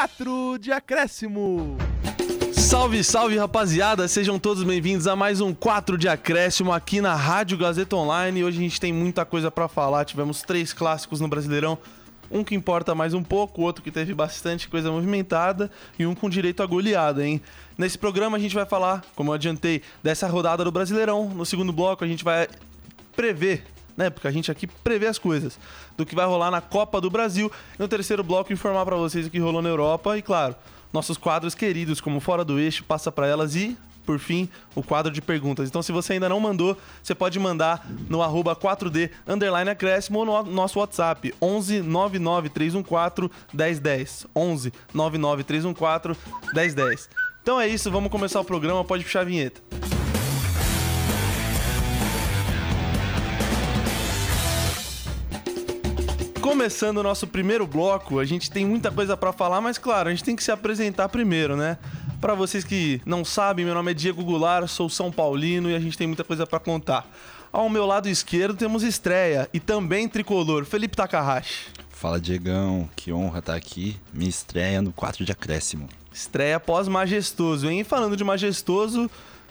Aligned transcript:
4 0.00 0.58
de 0.58 0.72
acréscimo. 0.72 1.76
Salve, 2.54 3.04
salve 3.04 3.36
rapaziada, 3.36 4.08
sejam 4.08 4.38
todos 4.38 4.64
bem-vindos 4.64 5.06
a 5.06 5.14
mais 5.14 5.42
um 5.42 5.52
4 5.52 5.98
de 5.98 6.08
acréscimo 6.08 6.72
aqui 6.72 7.02
na 7.02 7.14
Rádio 7.14 7.58
Gazeta 7.58 7.96
Online. 7.96 8.42
Hoje 8.42 8.56
a 8.56 8.62
gente 8.62 8.80
tem 8.80 8.94
muita 8.94 9.26
coisa 9.26 9.50
para 9.50 9.68
falar, 9.68 10.06
tivemos 10.06 10.40
três 10.40 10.72
clássicos 10.72 11.20
no 11.20 11.28
Brasileirão. 11.28 11.76
Um 12.30 12.42
que 12.42 12.54
importa 12.54 12.94
mais 12.94 13.12
um 13.12 13.22
pouco, 13.22 13.60
outro 13.60 13.84
que 13.84 13.90
teve 13.90 14.14
bastante 14.14 14.70
coisa 14.70 14.90
movimentada 14.90 15.70
e 15.98 16.06
um 16.06 16.14
com 16.14 16.30
direito 16.30 16.62
a 16.62 16.66
goleada, 16.66 17.22
hein? 17.22 17.38
Nesse 17.76 17.98
programa 17.98 18.38
a 18.38 18.40
gente 18.40 18.54
vai 18.54 18.64
falar, 18.64 19.04
como 19.14 19.28
eu 19.28 19.34
adiantei, 19.34 19.82
dessa 20.02 20.26
rodada 20.26 20.64
do 20.64 20.72
Brasileirão. 20.72 21.28
No 21.28 21.44
segundo 21.44 21.74
bloco 21.74 22.02
a 22.02 22.08
gente 22.08 22.24
vai 22.24 22.48
prever 23.14 23.64
né? 24.00 24.10
Porque 24.10 24.26
a 24.26 24.30
gente 24.30 24.50
aqui 24.50 24.66
prevê 24.66 25.06
as 25.06 25.18
coisas 25.18 25.58
do 25.96 26.06
que 26.06 26.14
vai 26.14 26.26
rolar 26.26 26.50
na 26.50 26.60
Copa 26.60 27.00
do 27.00 27.10
Brasil. 27.10 27.52
No 27.78 27.86
terceiro 27.86 28.24
bloco, 28.24 28.52
informar 28.52 28.84
para 28.84 28.96
vocês 28.96 29.26
o 29.26 29.30
que 29.30 29.38
rolou 29.38 29.60
na 29.60 29.68
Europa 29.68 30.16
e, 30.16 30.22
claro, 30.22 30.56
nossos 30.92 31.18
quadros 31.18 31.54
queridos, 31.54 32.00
como 32.00 32.18
Fora 32.18 32.44
do 32.44 32.58
Eixo, 32.58 32.82
Passa 32.82 33.12
para 33.12 33.26
Elas 33.26 33.54
e 33.54 33.76
por 34.06 34.18
fim, 34.18 34.48
o 34.74 34.82
quadro 34.82 35.12
de 35.12 35.22
perguntas. 35.22 35.68
Então, 35.68 35.82
se 35.82 35.92
você 35.92 36.14
ainda 36.14 36.28
não 36.28 36.40
mandou, 36.40 36.76
você 37.00 37.14
pode 37.14 37.38
mandar 37.38 37.86
no 38.08 38.22
arroba 38.22 38.56
4D 38.56 39.10
underline 39.28 39.70
acréscimo 39.70 40.18
ou 40.20 40.26
no 40.26 40.42
nosso 40.50 40.80
WhatsApp 40.80 41.32
11 41.40 41.82
99314 41.82 43.30
1010. 43.52 44.26
11 44.34 44.72
99314 44.92 46.18
1010. 46.52 47.08
Então 47.42 47.60
é 47.60 47.68
isso, 47.68 47.88
vamos 47.90 48.10
começar 48.10 48.40
o 48.40 48.44
programa, 48.44 48.84
pode 48.84 49.04
puxar 49.04 49.20
a 49.20 49.24
vinheta. 49.24 49.99
Começando 56.40 56.98
o 56.98 57.02
nosso 57.02 57.26
primeiro 57.26 57.66
bloco, 57.66 58.18
a 58.18 58.24
gente 58.24 58.50
tem 58.50 58.64
muita 58.64 58.90
coisa 58.90 59.14
para 59.14 59.30
falar, 59.30 59.60
mas 59.60 59.76
claro, 59.76 60.08
a 60.08 60.10
gente 60.10 60.24
tem 60.24 60.34
que 60.34 60.42
se 60.42 60.50
apresentar 60.50 61.08
primeiro, 61.10 61.54
né? 61.54 61.76
Para 62.18 62.34
vocês 62.34 62.64
que 62.64 63.00
não 63.04 63.24
sabem, 63.26 63.64
meu 63.64 63.74
nome 63.74 63.90
é 63.90 63.94
Diego 63.94 64.24
Goulart, 64.24 64.66
sou 64.66 64.88
São 64.88 65.12
Paulino 65.12 65.70
e 65.70 65.76
a 65.76 65.78
gente 65.78 65.98
tem 65.98 66.06
muita 66.06 66.24
coisa 66.24 66.46
para 66.46 66.58
contar. 66.58 67.06
Ao 67.52 67.68
meu 67.68 67.84
lado 67.84 68.08
esquerdo 68.08 68.56
temos 68.56 68.82
estreia 68.82 69.50
e 69.52 69.60
também 69.60 70.08
tricolor, 70.08 70.64
Felipe 70.64 70.96
Takahashi. 70.96 71.66
Fala 71.90 72.18
Diegão, 72.18 72.88
que 72.96 73.12
honra 73.12 73.40
estar 73.40 73.54
aqui. 73.54 73.96
Minha 74.12 74.30
estreia 74.30 74.80
no 74.80 74.92
4 74.92 75.24
de 75.24 75.32
acréscimo. 75.32 75.88
Estreia 76.10 76.58
pós-majestoso, 76.58 77.68
hein? 77.68 77.80
E 77.80 77.84
falando 77.84 78.16
de 78.16 78.24
majestoso, 78.24 79.10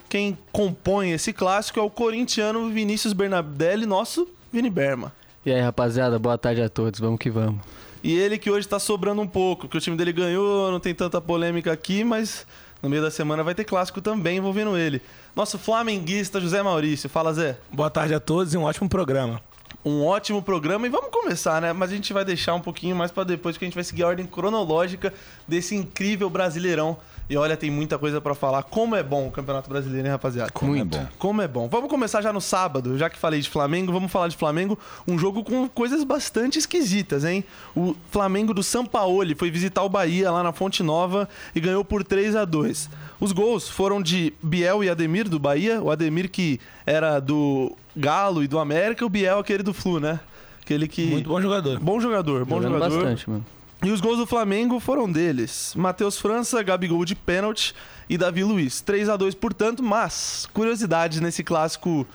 quem 0.09 0.35
compõe 0.51 1.11
esse 1.11 1.31
clássico 1.33 1.79
é 1.79 1.83
o 1.83 1.89
corintiano 1.89 2.67
Vinícius 2.71 3.13
Bernardelli, 3.13 3.85
nosso 3.85 4.27
Vini 4.51 4.71
Berma. 4.71 5.13
E 5.49 5.51
aí, 5.51 5.61
rapaziada, 5.61 6.19
boa 6.19 6.37
tarde 6.37 6.61
a 6.61 6.69
todos. 6.69 6.99
Vamos 6.99 7.17
que 7.17 7.27
vamos. 7.27 7.59
E 8.03 8.15
ele 8.15 8.37
que 8.37 8.51
hoje 8.51 8.67
tá 8.67 8.77
sobrando 8.77 9.19
um 9.19 9.25
pouco, 9.25 9.67
que 9.67 9.75
o 9.75 9.81
time 9.81 9.97
dele 9.97 10.13
ganhou, 10.13 10.71
não 10.71 10.79
tem 10.79 10.93
tanta 10.93 11.19
polêmica 11.19 11.71
aqui, 11.71 12.03
mas 12.03 12.45
no 12.83 12.87
meio 12.87 13.01
da 13.01 13.09
semana 13.09 13.43
vai 13.43 13.55
ter 13.55 13.63
clássico 13.63 13.99
também 13.99 14.37
envolvendo 14.37 14.77
ele. 14.77 15.01
Nosso 15.35 15.57
flamenguista 15.57 16.39
José 16.39 16.61
Maurício. 16.61 17.09
Fala, 17.09 17.33
Zé. 17.33 17.57
Boa 17.73 17.89
tarde 17.89 18.13
a 18.13 18.19
todos 18.19 18.53
e 18.53 18.57
um 18.59 18.61
ótimo 18.61 18.87
programa. 18.87 19.41
Um 19.83 20.05
ótimo 20.05 20.39
programa 20.39 20.85
e 20.85 20.89
vamos 20.91 21.09
começar, 21.09 21.59
né? 21.59 21.73
Mas 21.73 21.91
a 21.91 21.95
gente 21.95 22.13
vai 22.13 22.23
deixar 22.23 22.53
um 22.53 22.61
pouquinho 22.61 22.95
mais 22.95 23.09
para 23.09 23.23
depois, 23.23 23.55
porque 23.55 23.65
a 23.65 23.69
gente 23.69 23.75
vai 23.75 23.83
seguir 23.83 24.03
a 24.03 24.07
ordem 24.07 24.27
cronológica 24.27 25.11
desse 25.47 25.75
incrível 25.75 26.29
Brasileirão 26.29 26.95
e 27.29 27.37
olha, 27.37 27.55
tem 27.55 27.69
muita 27.69 27.99
coisa 27.99 28.19
para 28.19 28.33
falar. 28.33 28.63
Como 28.63 28.95
é 28.95 29.03
bom 29.03 29.27
o 29.27 29.31
Campeonato 29.31 29.69
Brasileiro, 29.69 30.07
hein, 30.07 30.11
rapaziada? 30.11 30.51
Como 30.51 30.75
é 30.75 30.83
bom. 30.83 31.07
Como 31.19 31.41
é 31.43 31.47
bom. 31.47 31.69
Vamos 31.69 31.87
começar 31.87 32.23
já 32.23 32.33
no 32.33 32.41
sábado, 32.41 32.97
já 32.97 33.07
que 33.07 33.19
falei 33.19 33.39
de 33.39 33.47
Flamengo, 33.47 33.91
vamos 33.91 34.11
falar 34.11 34.29
de 34.29 34.35
Flamengo. 34.35 34.79
Um 35.07 35.15
jogo 35.19 35.43
com 35.43 35.69
coisas 35.69 36.03
bastante 36.03 36.57
esquisitas, 36.57 37.23
hein? 37.23 37.43
O 37.75 37.95
Flamengo 38.09 38.51
do 38.51 38.63
Sampaoli 38.63 39.35
foi 39.35 39.51
visitar 39.51 39.83
o 39.83 39.89
Bahia 39.89 40.31
lá 40.31 40.41
na 40.41 40.51
Fonte 40.51 40.81
Nova 40.81 41.29
e 41.53 41.59
ganhou 41.59 41.85
por 41.85 42.03
3 42.03 42.35
a 42.35 42.45
2 42.45 42.89
Os 43.19 43.31
gols 43.31 43.69
foram 43.69 44.01
de 44.01 44.33
Biel 44.41 44.83
e 44.83 44.89
Ademir 44.89 45.29
do 45.29 45.37
Bahia. 45.37 45.79
O 45.79 45.91
Ademir 45.91 46.31
que 46.31 46.59
era 46.83 47.19
do 47.19 47.77
Galo 47.95 48.43
e 48.43 48.47
do 48.47 48.57
América, 48.57 49.05
o 49.05 49.09
Biel 49.09 49.37
aquele 49.37 49.61
do 49.61 49.73
Flu, 49.73 49.99
né? 49.99 50.19
Aquele 50.63 50.87
que. 50.87 51.05
Muito 51.05 51.29
bom 51.29 51.39
jogador. 51.39 51.79
Bom 51.79 51.99
jogador, 51.99 52.43
bom 52.43 52.55
Jogando 52.55 52.73
jogador. 52.73 52.95
bastante, 52.95 53.29
mano. 53.29 53.45
E 53.81 53.91
os 53.91 54.01
gols 54.01 54.17
do 54.17 54.27
Flamengo 54.27 54.79
foram 54.79 55.09
deles: 55.09 55.73
Matheus 55.75 56.19
França, 56.19 56.61
Gabigol 56.61 57.05
de 57.05 57.15
pênalti 57.15 57.73
e 58.09 58.17
Davi 58.17 58.43
Luiz. 58.43 58.81
3 58.81 59.07
a 59.07 59.15
2 59.15 59.35
portanto, 59.35 59.81
mas 59.81 60.47
curiosidade 60.53 61.21
nesse 61.21 61.43
clássico 61.43 62.05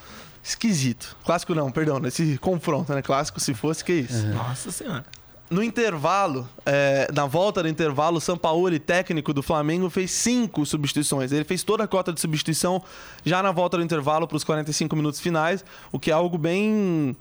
esquisito. 0.43 1.17
Clássico 1.25 1.55
não, 1.55 1.71
perdão, 1.71 1.99
nesse 1.99 2.37
confronto, 2.39 2.93
né? 2.93 3.01
Clássico 3.01 3.41
se 3.41 3.55
fosse, 3.55 3.83
que 3.83 3.93
isso. 3.93 4.27
Nossa 4.29 4.71
senhora. 4.71 5.05
No 5.51 5.63
intervalo, 5.63 6.49
é, 6.67 7.09
na 7.15 7.27
volta 7.27 7.63
do 7.63 7.69
intervalo, 7.69 8.17
o 8.17 8.21
Sampaoli, 8.21 8.79
técnico 8.79 9.33
do 9.33 9.43
Flamengo, 9.43 9.89
fez 9.89 10.11
cinco 10.11 10.67
substituições. 10.67 11.33
Ele 11.33 11.45
fez 11.45 11.63
toda 11.63 11.85
a 11.85 11.87
cota 11.89 12.13
de 12.13 12.21
substituição 12.21 12.83
já 13.25 13.43
na 13.43 13.53
volta 13.53 13.77
do 13.77 13.83
intervalo 13.83 14.27
para 14.27 14.37
os 14.37 14.45
45 14.45 14.97
minutos 14.97 15.21
finais, 15.21 15.65
o 15.93 15.99
que 15.99 16.11
é 16.11 16.15
algo 16.15 16.37
bem 16.37 17.17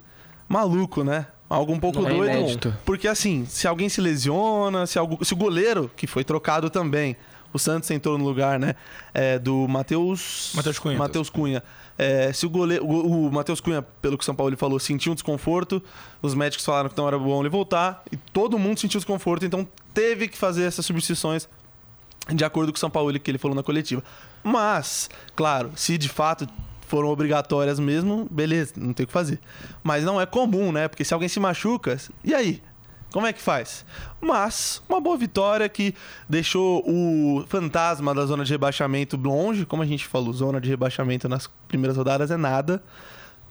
maluco, 0.48 1.04
né? 1.04 1.26
Algo 1.48 1.72
um 1.72 1.78
pouco 1.78 2.00
Não 2.00 2.08
é 2.08 2.14
doido. 2.14 2.32
inédito. 2.38 2.74
Porque 2.84 3.06
assim, 3.06 3.44
se 3.46 3.68
alguém 3.68 3.88
se 3.88 4.00
lesiona, 4.00 4.86
se, 4.86 4.98
algo, 4.98 5.22
se 5.24 5.32
o 5.34 5.36
goleiro, 5.36 5.90
que 5.94 6.06
foi 6.06 6.24
trocado 6.24 6.70
também, 6.70 7.16
o 7.52 7.58
Santos 7.58 7.88
entrou 7.90 8.18
no 8.18 8.24
lugar, 8.24 8.58
né? 8.58 8.74
é, 9.12 9.38
do 9.38 9.68
Matheus. 9.68 10.52
Matheus 10.54 10.78
Cunha. 10.78 10.98
Matheus 10.98 11.30
Cunha. 11.30 11.62
É, 11.96 12.32
se 12.32 12.44
o 12.44 12.50
goleiro. 12.50 12.84
O, 12.84 13.28
o 13.28 13.32
Matheus 13.32 13.60
Cunha, 13.60 13.82
pelo 14.02 14.18
que 14.18 14.22
o 14.22 14.24
São 14.24 14.34
Paulo 14.34 14.56
falou, 14.56 14.80
sentiu 14.80 15.12
um 15.12 15.14
desconforto. 15.14 15.80
Os 16.20 16.34
médicos 16.34 16.64
falaram 16.64 16.88
que 16.88 16.98
não 16.98 17.06
era 17.06 17.16
bom 17.18 17.40
ele 17.40 17.48
voltar. 17.48 18.02
E 18.10 18.16
todo 18.16 18.58
mundo 18.58 18.80
sentiu 18.80 18.98
desconforto, 18.98 19.44
então 19.46 19.66
teve 19.92 20.26
que 20.26 20.36
fazer 20.36 20.64
essas 20.64 20.84
substituições 20.84 21.48
de 22.34 22.44
acordo 22.44 22.72
com 22.72 22.76
o 22.76 22.80
São 22.80 22.90
Paulo 22.90 23.16
que 23.20 23.30
ele 23.30 23.38
falou 23.38 23.54
na 23.54 23.62
coletiva. 23.62 24.02
Mas, 24.42 25.08
claro, 25.36 25.70
se 25.76 25.96
de 25.96 26.08
fato 26.08 26.48
foram 26.94 27.08
obrigatórias 27.08 27.80
mesmo, 27.80 28.28
beleza, 28.30 28.74
não 28.76 28.92
tem 28.92 29.02
o 29.02 29.06
que 29.08 29.12
fazer. 29.12 29.40
Mas 29.82 30.04
não 30.04 30.20
é 30.20 30.24
comum, 30.24 30.70
né? 30.70 30.86
Porque 30.86 31.04
se 31.04 31.12
alguém 31.12 31.28
se 31.28 31.40
machuca, 31.40 31.98
e 32.22 32.32
aí? 32.32 32.62
Como 33.12 33.26
é 33.26 33.32
que 33.32 33.42
faz? 33.42 33.84
Mas, 34.20 34.80
uma 34.88 35.00
boa 35.00 35.16
vitória 35.16 35.68
que 35.68 35.92
deixou 36.28 36.84
o 36.88 37.44
fantasma 37.48 38.14
da 38.14 38.24
zona 38.26 38.44
de 38.44 38.52
rebaixamento 38.52 39.16
longe. 39.16 39.66
Como 39.66 39.82
a 39.82 39.86
gente 39.86 40.06
falou, 40.06 40.32
zona 40.32 40.60
de 40.60 40.68
rebaixamento 40.68 41.28
nas 41.28 41.50
primeiras 41.66 41.96
rodadas 41.96 42.30
é 42.30 42.36
nada, 42.36 42.80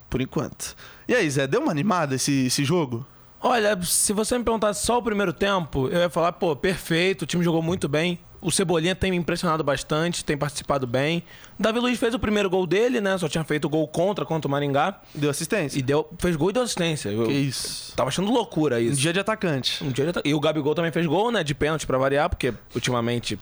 por 0.10 0.22
enquanto. 0.22 0.74
E 1.06 1.14
aí, 1.14 1.30
Zé, 1.30 1.46
deu 1.46 1.64
uma 1.64 1.72
animada 1.72 2.16
esse, 2.16 2.46
esse 2.46 2.64
jogo? 2.64 3.06
Olha, 3.42 3.78
se 3.84 4.14
você 4.14 4.38
me 4.38 4.46
perguntasse 4.46 4.86
só 4.86 5.00
o 5.00 5.04
primeiro 5.04 5.34
tempo, 5.34 5.90
eu 5.90 6.00
ia 6.00 6.10
falar, 6.10 6.32
pô, 6.32 6.56
perfeito, 6.56 7.24
o 7.24 7.26
time 7.26 7.44
jogou 7.44 7.62
muito 7.62 7.90
bem. 7.90 8.20
O 8.44 8.52
Cebolinha 8.52 8.94
tem 8.94 9.10
me 9.12 9.18
impressionado 9.18 9.64
bastante, 9.64 10.26
tem 10.26 10.38
participado 10.38 10.86
bem. 10.86 11.24
O 11.58 11.64
Davi 11.64 11.80
Luiz 11.80 11.98
fez 11.98 12.14
o 12.14 12.20
primeiro 12.20 12.50
gol 12.50 12.68
dele, 12.68 13.00
né? 13.00 13.18
Só 13.18 13.30
tinha 13.30 13.44
feito 13.44 13.70
gol 13.70 13.88
contra 13.88 14.26
contra 14.26 14.48
o 14.48 14.52
Maringá. 14.52 15.00
Deu 15.16 15.30
assistência? 15.30 15.80
E 15.80 15.82
deu, 15.82 16.10
fez 16.20 16.36
gol 16.36 16.50
e 16.50 16.54
deu 16.54 16.64
assistência. 16.64 17.10
Eu 17.10 17.26
Que 17.28 17.32
isso? 17.34 17.96
tava 17.96 18.10
achando 18.10 18.30
loucura 18.32 18.76
Um 18.76 18.80
isso. 18.80 19.00
dia 19.00 19.14
de 19.14 19.20
atacante. 19.20 19.82
Um 19.84 19.90
dia 19.92 20.04
ele 20.06 20.12
tá- 20.14 20.22
E 20.26 20.34
o 20.34 20.40
Gabigol 20.40 20.76
também 20.76 20.92
fez 20.92 21.06
gol, 21.06 21.32
né? 21.32 21.44
De 21.44 21.56
pênalti 21.56 21.88
pra 21.88 21.98
variar, 21.98 22.30
porque 22.30 22.54
ultimamente 22.76 23.40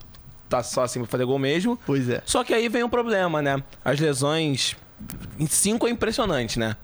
tá 0.48 0.62
só 0.62 0.84
assim 0.84 1.00
pra 1.00 1.08
fazer 1.10 1.26
gol 1.26 1.40
mesmo. 1.40 1.80
Pois 1.86 2.08
é. 2.08 2.22
Só 2.26 2.44
que 2.44 2.54
aí 2.54 2.70
vem 2.70 2.84
um 2.84 2.90
problema, 2.90 3.42
né? 3.42 3.62
As 3.84 4.00
lesões. 4.00 4.76
Em 5.40 5.48
cinco 5.48 5.88
é 5.88 5.90
impressionante, 5.90 6.60
né? 6.60 6.76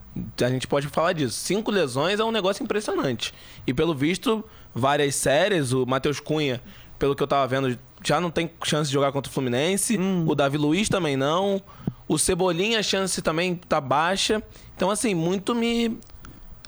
A 0.42 0.50
gente 0.50 0.66
pode 0.66 0.88
falar 0.88 1.14
disso. 1.14 1.36
Cinco 1.38 1.70
lesões 1.70 2.20
é 2.20 2.24
um 2.24 2.32
negócio 2.32 2.64
impressionante. 2.64 3.32
E 3.68 3.74
pelo 3.76 3.94
visto, 3.94 4.44
várias 4.74 5.14
séries. 5.14 5.72
O 5.72 5.86
Matheus 5.86 6.20
Cunha, 6.20 6.60
pelo 6.98 7.16
que 7.16 7.22
eu 7.22 7.28
tava 7.28 7.46
vendo, 7.46 7.78
já 8.04 8.22
não 8.22 8.30
tem 8.30 8.50
chance 8.64 8.90
de 8.90 8.94
jogar 8.94 9.12
contra 9.12 9.30
o 9.30 9.34
Fluminense. 9.34 9.98
O 10.26 10.36
Davi 10.36 10.58
Luiz 10.58 10.90
também 10.90 11.16
não. 11.18 11.62
O 12.08 12.18
Cebolinha, 12.18 12.80
a 12.80 12.84
chance 12.84 13.22
também 13.22 13.56
tá 13.56 13.82
baixa. 13.82 14.42
Então, 14.76 14.90
assim, 14.90 15.14
muito 15.14 15.54
me, 15.54 15.98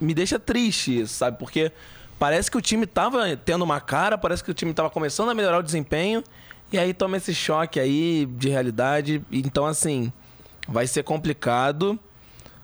me 0.01 0.13
deixa 0.13 0.37
triste 0.37 1.01
isso, 1.01 1.13
sabe? 1.13 1.37
Porque 1.37 1.71
parece 2.17 2.51
que 2.51 2.57
o 2.57 2.61
time 2.61 2.85
tava 2.85 3.37
tendo 3.37 3.63
uma 3.63 3.79
cara, 3.79 4.17
parece 4.17 4.43
que 4.43 4.51
o 4.51 4.53
time 4.53 4.73
tava 4.73 4.89
começando 4.89 5.29
a 5.29 5.33
melhorar 5.33 5.59
o 5.59 5.63
desempenho. 5.63 6.23
E 6.71 6.77
aí 6.77 6.93
toma 6.93 7.17
esse 7.17 7.33
choque 7.33 7.79
aí 7.79 8.25
de 8.25 8.49
realidade. 8.49 9.23
Então, 9.31 9.65
assim, 9.65 10.11
vai 10.67 10.85
ser 10.87 11.03
complicado. 11.03 11.97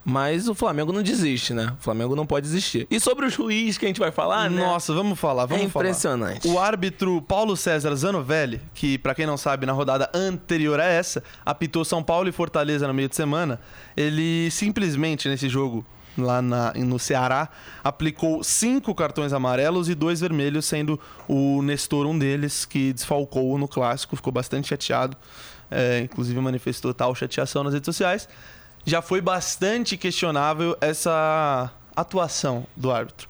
Mas 0.08 0.48
o 0.48 0.54
Flamengo 0.54 0.94
não 0.94 1.02
desiste, 1.02 1.52
né? 1.52 1.74
O 1.80 1.82
Flamengo 1.84 2.16
não 2.16 2.28
pode 2.28 2.46
desistir. 2.46 2.86
E 2.92 3.00
sobre 3.00 3.26
o 3.26 3.30
juiz 3.30 3.76
que 3.76 3.86
a 3.86 3.88
gente 3.88 4.00
vai 4.00 4.12
falar, 4.12 4.52
né? 4.52 4.62
Nossa, 4.64 4.94
vamos 4.94 5.20
falar, 5.20 5.48
vamos 5.48 5.64
é 5.64 5.66
impressionante. 5.66 6.44
falar. 6.48 6.54
O 6.54 6.60
árbitro 6.60 7.20
Paulo 7.24 7.58
César 7.58 7.96
Zanovelli, 7.96 8.62
que 8.76 9.00
pra 9.00 9.16
quem 9.16 9.26
não 9.26 9.36
sabe, 9.36 9.66
na 9.66 9.74
rodada 9.74 10.08
anterior 10.14 10.80
a 10.80 10.86
essa, 10.86 11.24
apitou 11.44 11.84
São 11.84 12.04
Paulo 12.04 12.30
e 12.30 12.32
Fortaleza 12.32 12.88
no 12.88 12.94
meio 12.94 13.10
de 13.10 13.16
semana, 13.16 13.60
ele 13.98 14.52
simplesmente 14.52 15.28
nesse 15.28 15.50
jogo 15.50 15.84
lá 16.18 16.40
na- 16.42 16.72
no 16.76 17.00
Ceará 17.00 17.50
aplicou 17.84 18.44
cinco 18.44 18.94
cartões 18.94 19.34
amarelos 19.34 19.90
e 19.90 19.96
dois 19.96 20.20
vermelhos, 20.22 20.66
sendo 20.66 21.00
o 21.28 21.62
Nestor 21.64 22.06
um 22.06 22.18
deles 22.18 22.64
que 22.64 22.94
desfalcou 22.94 23.58
no 23.58 23.68
clássico, 23.68 24.16
ficou 24.16 24.32
bastante 24.32 24.68
chateado, 24.68 25.18
é, 25.72 26.02
inclusive 26.02 26.40
manifestou 26.40 26.94
tal 26.94 27.14
chateação 27.16 27.64
nas 27.64 27.74
redes 27.74 27.88
sociais. 27.88 28.30
Já 28.86 29.02
foi 29.02 29.20
bastante 29.22 29.98
questionável 29.98 30.78
essa 30.80 31.72
atuação 31.96 32.66
do 32.76 32.92
árbitro. 32.92 33.28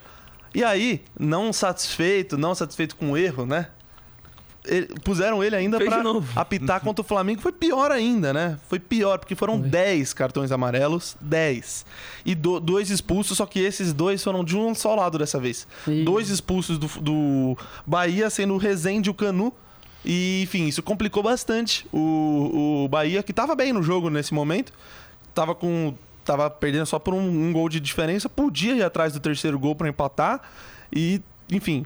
E 0.53 0.63
aí, 0.63 1.01
não 1.19 1.51
satisfeito, 1.53 2.37
não 2.37 2.53
satisfeito 2.55 2.95
com 2.95 3.11
o 3.11 3.17
erro, 3.17 3.45
né? 3.45 3.67
ele- 4.67 4.87
puseram 5.03 5.43
ele 5.43 5.55
ainda 5.55 5.77
novo. 6.01 6.27
apitar 6.39 6.81
contra 6.81 7.01
o 7.01 7.07
Flamengo. 7.07 7.39
Foi 7.41 7.51
pior 7.51 7.91
ainda, 7.91 8.33
né? 8.33 8.57
Foi 8.67 8.79
pior, 8.79 9.19
porque 9.19 9.35
foram 9.35 9.59
Foi. 9.59 9.69
10 9.69 10.11
cartões 10.13 10.51
amarelos. 10.51 11.15
10. 11.21 11.85
E 12.25 12.33
do- 12.33 12.59
dois 12.59 12.89
expulsos, 12.89 13.37
só 13.37 13.45
que 13.45 13.59
esses 13.59 13.93
dois 13.93 14.23
foram 14.23 14.43
de 14.43 14.57
um 14.57 14.73
só 14.73 14.95
lado 14.95 15.17
dessa 15.19 15.39
vez. 15.39 15.67
Ih. 15.87 16.03
Dois 16.03 16.29
expulsos 16.29 16.77
do, 16.79 16.87
do 16.99 17.57
Bahia, 17.85 18.29
sendo 18.29 18.55
o 18.55 18.57
Rezende 18.57 19.09
e 19.09 19.11
o 19.11 19.13
Canu. 19.13 19.53
E, 20.03 20.41
enfim, 20.43 20.65
isso 20.67 20.81
complicou 20.83 21.21
bastante 21.23 21.85
o, 21.91 22.83
o 22.85 22.87
Bahia, 22.87 23.21
que 23.23 23.33
tava 23.33 23.55
bem 23.55 23.71
no 23.73 23.81
jogo 23.83 24.09
nesse 24.09 24.33
momento. 24.33 24.71
Tava 25.35 25.53
com. 25.53 25.93
Tava 26.23 26.49
perdendo 26.49 26.87
só 26.87 26.97
por 26.97 27.13
um, 27.13 27.19
um 27.19 27.53
gol 27.53 27.69
de 27.69 27.79
diferença. 27.79 28.27
Podia 28.27 28.73
ir 28.73 28.83
atrás 28.83 29.13
do 29.13 29.19
terceiro 29.19 29.59
gol 29.59 29.75
pra 29.75 29.87
empatar. 29.87 30.41
E, 30.91 31.21
enfim, 31.51 31.85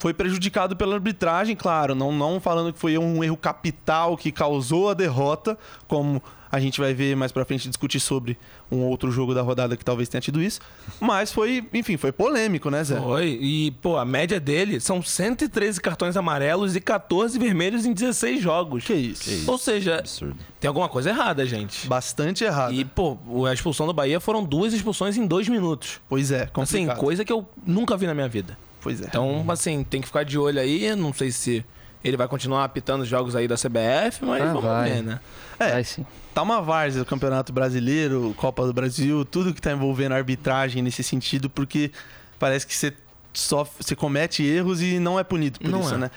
foi 0.00 0.12
prejudicado 0.12 0.74
pela 0.74 0.94
arbitragem, 0.94 1.54
claro. 1.54 1.94
Não, 1.94 2.10
não 2.10 2.40
falando 2.40 2.72
que 2.72 2.78
foi 2.78 2.98
um 2.98 3.22
erro 3.22 3.36
capital 3.36 4.16
que 4.16 4.32
causou 4.32 4.88
a 4.90 4.94
derrota, 4.94 5.56
como 5.86 6.20
a 6.50 6.58
gente 6.58 6.80
vai 6.80 6.92
ver 6.92 7.14
mais 7.14 7.30
pra 7.30 7.44
frente 7.44 7.68
discutir 7.68 8.00
sobre 8.00 8.36
um 8.72 8.78
outro 8.78 9.12
jogo 9.12 9.32
da 9.34 9.40
rodada 9.42 9.76
que 9.76 9.84
talvez 9.84 10.08
tenha 10.08 10.20
tido 10.20 10.42
isso. 10.42 10.58
Mas 10.98 11.30
foi, 11.30 11.64
enfim, 11.72 11.96
foi 11.96 12.10
polêmico, 12.10 12.70
né, 12.70 12.82
Zé? 12.82 12.98
Foi. 12.98 13.38
E, 13.40 13.70
pô, 13.82 13.96
a 13.98 14.04
média 14.04 14.40
dele 14.40 14.80
são 14.80 15.00
113 15.00 15.80
cartões 15.80 16.16
amarelos 16.16 16.74
e 16.74 16.80
14 16.80 17.38
vermelhos 17.38 17.84
em 17.86 17.92
16 17.92 18.40
jogos. 18.42 18.84
Que 18.84 18.94
isso? 18.94 19.22
Que 19.24 19.30
isso. 19.34 19.50
Ou 19.50 19.58
seja, 19.58 19.98
Absurdo. 19.98 20.34
tem 20.58 20.66
alguma 20.66 20.88
coisa 20.88 21.10
errada, 21.10 21.46
gente. 21.46 21.86
Bastante 21.86 22.42
errado. 22.42 22.72
E, 22.72 22.84
pô, 22.84 23.16
a 23.46 23.52
expulsão 23.52 23.86
do 23.86 23.92
Bahia 23.92 24.18
foram 24.18 24.42
duas 24.42 24.72
expulsões 24.72 25.16
em 25.16 25.26
dois 25.26 25.46
minutos. 25.48 26.00
Pois 26.08 26.32
é, 26.32 26.44
Assim, 26.44 26.50
complicado. 26.52 26.96
coisa 26.98 27.24
que 27.24 27.32
eu 27.32 27.46
nunca 27.64 27.96
vi 27.96 28.06
na 28.06 28.14
minha 28.14 28.28
vida. 28.28 28.58
Pois 28.80 29.00
é. 29.00 29.04
Então, 29.06 29.44
assim, 29.48 29.84
tem 29.84 30.00
que 30.00 30.06
ficar 30.06 30.24
de 30.24 30.38
olho 30.38 30.60
aí. 30.60 30.94
Não 30.96 31.12
sei 31.12 31.30
se 31.30 31.64
ele 32.02 32.16
vai 32.16 32.26
continuar 32.28 32.64
apitando 32.64 33.02
os 33.02 33.08
jogos 33.08 33.36
aí 33.36 33.46
da 33.46 33.56
CBF, 33.56 34.24
mas 34.24 34.42
Ah, 34.42 34.46
vamos 34.46 34.62
vai. 34.64 34.90
ver, 34.90 35.02
né? 35.02 35.20
É. 35.58 35.72
Vai 35.72 35.84
sim. 35.84 36.06
Tá 36.34 36.42
uma 36.42 36.62
várzea 36.62 37.02
o 37.02 37.04
Campeonato 37.04 37.52
Brasileiro, 37.52 38.32
Copa 38.36 38.64
do 38.64 38.72
Brasil, 38.72 39.24
tudo 39.24 39.52
que 39.52 39.60
tá 39.60 39.72
envolvendo 39.72 40.12
arbitragem 40.12 40.82
nesse 40.82 41.02
sentido, 41.02 41.50
porque 41.50 41.90
parece 42.38 42.66
que 42.66 42.74
você 42.74 42.94
só 43.34 43.64
você 43.78 43.94
comete 43.94 44.42
erros 44.42 44.80
e 44.80 44.98
não 44.98 45.18
é 45.18 45.24
punido 45.24 45.58
por 45.60 45.68
Não 45.70 45.80
isso, 45.80 45.94
é. 45.94 45.98
né? 45.98 46.10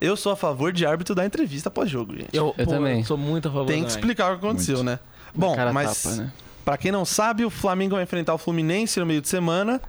Eu 0.00 0.16
sou 0.16 0.32
a 0.32 0.36
favor 0.36 0.72
de 0.72 0.84
árbitro 0.84 1.14
dar 1.14 1.24
entrevista 1.24 1.68
após-jogo, 1.68 2.14
gente. 2.16 2.28
Eu, 2.36 2.54
Eu 2.58 2.64
pô, 2.66 2.72
também. 2.72 3.02
sou 3.04 3.16
muito 3.16 3.48
a 3.48 3.50
favor 3.50 3.66
Tem 3.66 3.82
que 3.82 3.90
explicar 3.90 4.32
o 4.34 4.38
que 4.38 4.44
aconteceu, 4.46 4.76
Muito. 4.76 4.86
né? 4.86 4.98
Bom, 5.34 5.56
mas 5.72 6.02
tapa, 6.02 6.16
né? 6.16 6.32
pra 6.64 6.76
quem 6.76 6.92
não 6.92 7.04
sabe, 7.04 7.44
o 7.44 7.50
Flamengo 7.50 7.94
vai 7.94 8.04
enfrentar 8.04 8.34
o 8.34 8.38
Fluminense 8.38 9.00
no 9.00 9.06
meio 9.06 9.22
de 9.22 9.28
semana. 9.28 9.80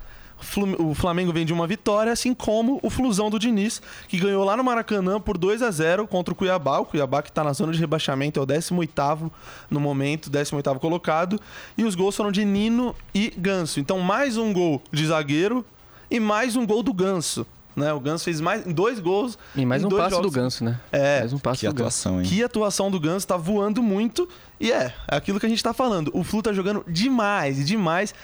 O 0.79 0.93
Flamengo 0.93 1.31
vem 1.31 1.45
de 1.45 1.53
uma 1.53 1.65
vitória, 1.65 2.11
assim 2.11 2.33
como 2.33 2.79
o 2.83 2.89
Flusão 2.89 3.29
do 3.29 3.39
Diniz, 3.39 3.81
que 4.07 4.17
ganhou 4.19 4.43
lá 4.43 4.55
no 4.55 4.63
Maracanã 4.63 5.19
por 5.19 5.37
2 5.37 5.61
a 5.61 5.71
0 5.71 6.07
contra 6.07 6.33
o 6.33 6.35
Cuiabá. 6.35 6.79
O 6.79 6.85
Cuiabá 6.85 7.21
que 7.21 7.31
tá 7.31 7.43
na 7.43 7.53
zona 7.53 7.71
de 7.71 7.79
rebaixamento, 7.79 8.39
é 8.39 8.43
o 8.43 8.45
18º 8.45 9.31
no 9.69 9.79
momento, 9.79 10.29
18º 10.29 10.79
colocado. 10.79 11.39
E 11.77 11.83
os 11.83 11.95
gols 11.95 12.15
foram 12.15 12.31
de 12.31 12.43
Nino 12.45 12.95
e 13.13 13.33
Ganso. 13.37 13.79
Então 13.79 13.99
mais 13.99 14.37
um 14.37 14.51
gol 14.53 14.81
de 14.91 15.07
zagueiro 15.07 15.65
e 16.11 16.19
mais 16.19 16.55
um 16.55 16.65
gol 16.65 16.83
do 16.83 16.93
Ganso. 16.93 17.45
Né? 17.75 17.91
O 17.91 17.99
Ganso 17.99 18.23
fez 18.23 18.39
mais 18.39 18.63
dois 18.63 18.99
gols. 18.99 19.37
E 19.55 19.65
mais 19.65 19.83
um 19.83 19.89
jogos. 19.89 20.21
do 20.21 20.31
Ganso, 20.31 20.63
né? 20.63 20.79
É, 20.91 21.19
Mais 21.19 21.33
um 21.33 21.37
passo 21.37 21.59
Que 21.59 21.67
do 21.67 21.73
Ganso. 21.73 21.83
atuação, 22.07 22.21
hein? 22.21 22.27
que 22.27 22.43
atuação 22.43 22.89
do 22.89 22.99
Ganso 22.99 23.27
tá 23.27 23.35
voando 23.35 23.83
muito. 23.83 24.29
E 24.59 24.71
é, 24.71 24.93
é 25.09 25.15
aquilo 25.15 25.39
que 25.39 25.45
a 25.45 25.49
gente 25.49 25.61
tá 25.61 25.73
falando. 25.73 26.09
O 26.13 26.23
Flu 26.23 26.41
tá 26.41 26.53
jogando 26.53 26.85
demais, 26.87 27.65
demais. 27.67 28.15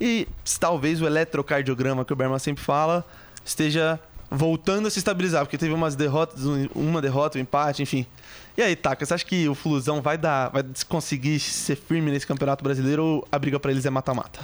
E 0.00 0.28
talvez 0.60 1.00
o 1.00 1.06
eletrocardiograma 1.06 2.04
que 2.04 2.12
o 2.12 2.16
Berman 2.16 2.38
sempre 2.38 2.62
fala 2.62 3.04
esteja 3.44 3.98
voltando 4.30 4.88
a 4.88 4.90
se 4.90 4.98
estabilizar, 4.98 5.44
porque 5.44 5.56
teve 5.56 5.72
umas 5.72 5.94
derrotas, 5.94 6.44
um- 6.44 6.66
uma 6.74 7.00
derrota, 7.00 7.38
um 7.38 7.40
empate, 7.40 7.82
enfim. 7.82 8.04
E 8.56 8.62
aí, 8.62 8.74
Taka, 8.74 9.06
você 9.06 9.14
acha 9.14 9.24
que 9.24 9.48
o 9.48 9.54
Flusão 9.54 10.02
vai 10.02 10.18
dar, 10.18 10.48
vai 10.50 10.64
conseguir 10.88 11.38
ser 11.38 11.76
firme 11.76 12.10
nesse 12.10 12.26
Campeonato 12.26 12.64
Brasileiro 12.64 13.04
ou 13.04 13.28
a 13.30 13.38
briga 13.38 13.60
pra 13.60 13.70
eles 13.70 13.86
é 13.86 13.90
mata-mata? 13.90 14.40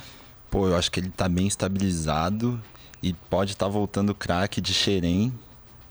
Pô, 0.50 0.68
eu 0.68 0.76
acho 0.76 0.90
que 0.90 1.00
ele 1.00 1.10
tá 1.10 1.28
bem 1.28 1.46
estabilizado 1.48 2.60
e 3.02 3.12
pode 3.12 3.52
estar 3.52 3.66
voltando 3.68 4.10
o 4.10 4.14
craque 4.14 4.60
de 4.60 4.72
Xerém, 4.72 5.32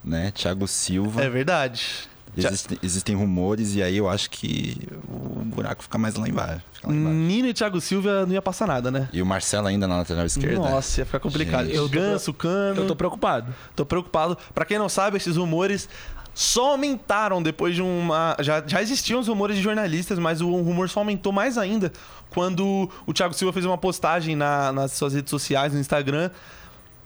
né? 0.04 0.32
Thiago 0.32 0.68
Silva. 0.68 1.22
É 1.22 1.30
verdade. 1.30 2.08
Existem, 2.38 2.78
existem 2.82 3.16
rumores 3.16 3.76
e 3.76 3.84
aí 3.84 3.98
eu 3.98 4.08
acho 4.10 4.30
que 4.30 4.78
o 5.10 5.44
buraco 5.44 5.84
fica 5.84 5.98
mais 5.98 6.16
lá 6.16 6.28
embaixo. 6.30 6.62
fica 6.72 6.88
lá 6.88 6.94
embaixo. 6.94 7.16
Nino 7.18 7.48
e 7.50 7.54
Thiago 7.54 7.82
Silva 7.82 8.26
não 8.26 8.34
ia 8.34 8.42
passar 8.42 8.68
nada, 8.68 8.90
né? 8.90 9.10
E 9.12 9.22
o 9.22 9.26
Marcelo 9.26 9.68
ainda 9.68 9.88
na 9.88 9.98
lateral 9.98 10.26
esquerda. 10.26 10.58
Nossa, 10.58 11.02
ia 11.02 11.06
ficar 11.06 11.20
complicado. 11.20 11.66
Gente. 11.66 11.76
Eu 11.76 11.90
Ganso, 11.90 12.34
Cano. 12.34 12.82
Eu 12.82 12.88
tô 12.88 12.96
preocupado. 12.96 13.54
Tô 13.76 13.86
preocupado. 13.86 14.38
Pra 14.54 14.64
quem 14.66 14.80
não 14.80 14.88
sabe, 14.88 15.18
esses 15.18 15.36
rumores 15.36 15.90
só 16.34 16.72
aumentaram 16.72 17.44
depois 17.44 17.76
de 17.76 17.82
uma. 17.82 18.38
Já, 18.40 18.64
já 18.66 18.82
existiam 18.82 19.20
os 19.20 19.28
rumores 19.28 19.58
de 19.58 19.62
jornalistas, 19.62 20.18
mas 20.18 20.40
o 20.40 20.50
rumor 20.50 20.88
só 20.90 21.02
aumentou 21.02 21.34
mais 21.34 21.58
ainda 21.58 21.92
quando 22.30 22.90
o 23.06 23.14
Thiago 23.14 23.34
Silva 23.34 23.52
fez 23.52 23.66
uma 23.66 23.78
postagem 23.78 24.38
na- 24.38 24.72
nas 24.72 24.94
suas 24.94 25.14
redes 25.14 25.30
sociais, 25.30 25.74
no 25.74 25.80
Instagram, 25.80 26.30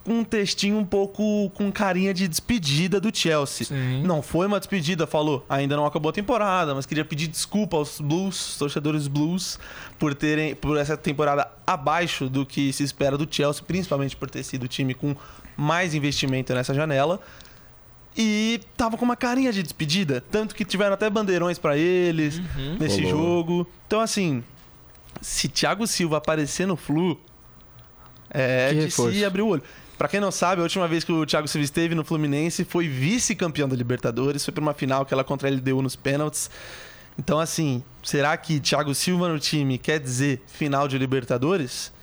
um 0.08 0.24
textinho 0.24 0.78
um 0.78 0.86
pouco 0.86 1.50
com 1.56 1.72
carinha 1.72 2.14
de 2.14 2.28
despedida 2.28 3.00
do 3.02 3.16
Chelsea. 3.16 3.66
Sim. 3.66 4.04
Não 4.04 4.22
foi 4.22 4.46
uma 4.46 4.60
despedida, 4.60 5.08
falou. 5.08 5.44
Ainda 5.50 5.76
não 5.76 5.86
acabou 5.86 6.10
a 6.10 6.14
temporada, 6.14 6.76
mas 6.76 6.86
queria 6.86 7.04
pedir 7.04 7.28
desculpa 7.28 7.76
aos 7.78 8.00
Blues, 8.00 8.56
torcedores 8.58 9.08
Blues, 9.08 9.58
por 9.98 10.14
terem 10.14 10.54
por 10.54 10.78
essa 10.78 10.96
temporada 10.96 11.48
abaixo 11.66 12.30
do 12.30 12.46
que 12.46 12.72
se 12.72 12.84
espera 12.84 13.18
do 13.18 13.28
Chelsea, 13.30 13.64
principalmente 13.66 14.16
por 14.16 14.30
ter 14.30 14.44
sido 14.44 14.64
o 14.64 14.68
time 14.68 14.94
com 14.94 15.16
mais 15.58 15.96
investimento 15.96 16.54
nessa 16.54 16.74
janela. 16.74 17.20
E 18.18 18.62
tava 18.78 18.96
com 18.98 19.04
uma 19.04 19.16
carinha 19.18 19.52
de 19.52 19.62
despedida, 19.62 20.22
tanto 20.32 20.56
que 20.56 20.64
tiveram 20.64 20.94
até 20.94 21.10
bandeirões 21.10 21.58
pra 21.58 21.78
eles 21.78 22.40
nesse 22.80 23.02
Rolou. 23.04 23.10
jogo. 23.18 23.68
Então 23.88 24.00
assim, 24.00 24.42
se 25.20 25.50
Thiago 25.50 25.86
Silva 25.86 26.18
aparecer 26.18 26.66
no 26.66 26.78
Flu, 26.78 27.20
é 28.30 28.70
Que 28.70 28.76
de 28.76 28.82
reforço. 28.86 29.12
se 29.18 29.26
abrir 29.26 29.42
o 29.42 29.48
olho. 29.48 29.64
Pra 29.98 30.08
quem 30.08 30.20
não 30.20 30.32
sabe, 30.32 30.60
a 30.60 30.64
última 30.64 30.88
vez 30.88 31.04
que 31.04 31.12
o 31.12 31.26
Thiago 31.26 31.48
Silva 31.48 31.64
esteve 31.64 31.96
no 31.96 32.04
Fluminense 32.04 32.66
foi 32.66 32.88
vice-campeão 32.88 33.68
da 33.70 33.76
Libertadores, 33.76 34.44
foi 34.44 34.54
pra 34.54 34.62
uma 34.62 34.74
final 34.74 35.06
que 35.06 35.14
ela 35.14 35.24
contra 35.24 35.48
a 35.48 35.52
LDU 35.52 35.82
nos 35.82 35.96
pênaltis. 35.96 36.50
Então, 37.18 37.40
assim, 37.40 37.82
será 38.04 38.36
que 38.36 38.60
Thiago 38.60 38.94
Silva 38.94 39.30
no 39.30 39.40
time 39.40 39.78
quer 39.78 40.00
dizer 40.00 40.44
final 40.48 40.88
de 40.88 40.98
Libertadores? 40.98 41.94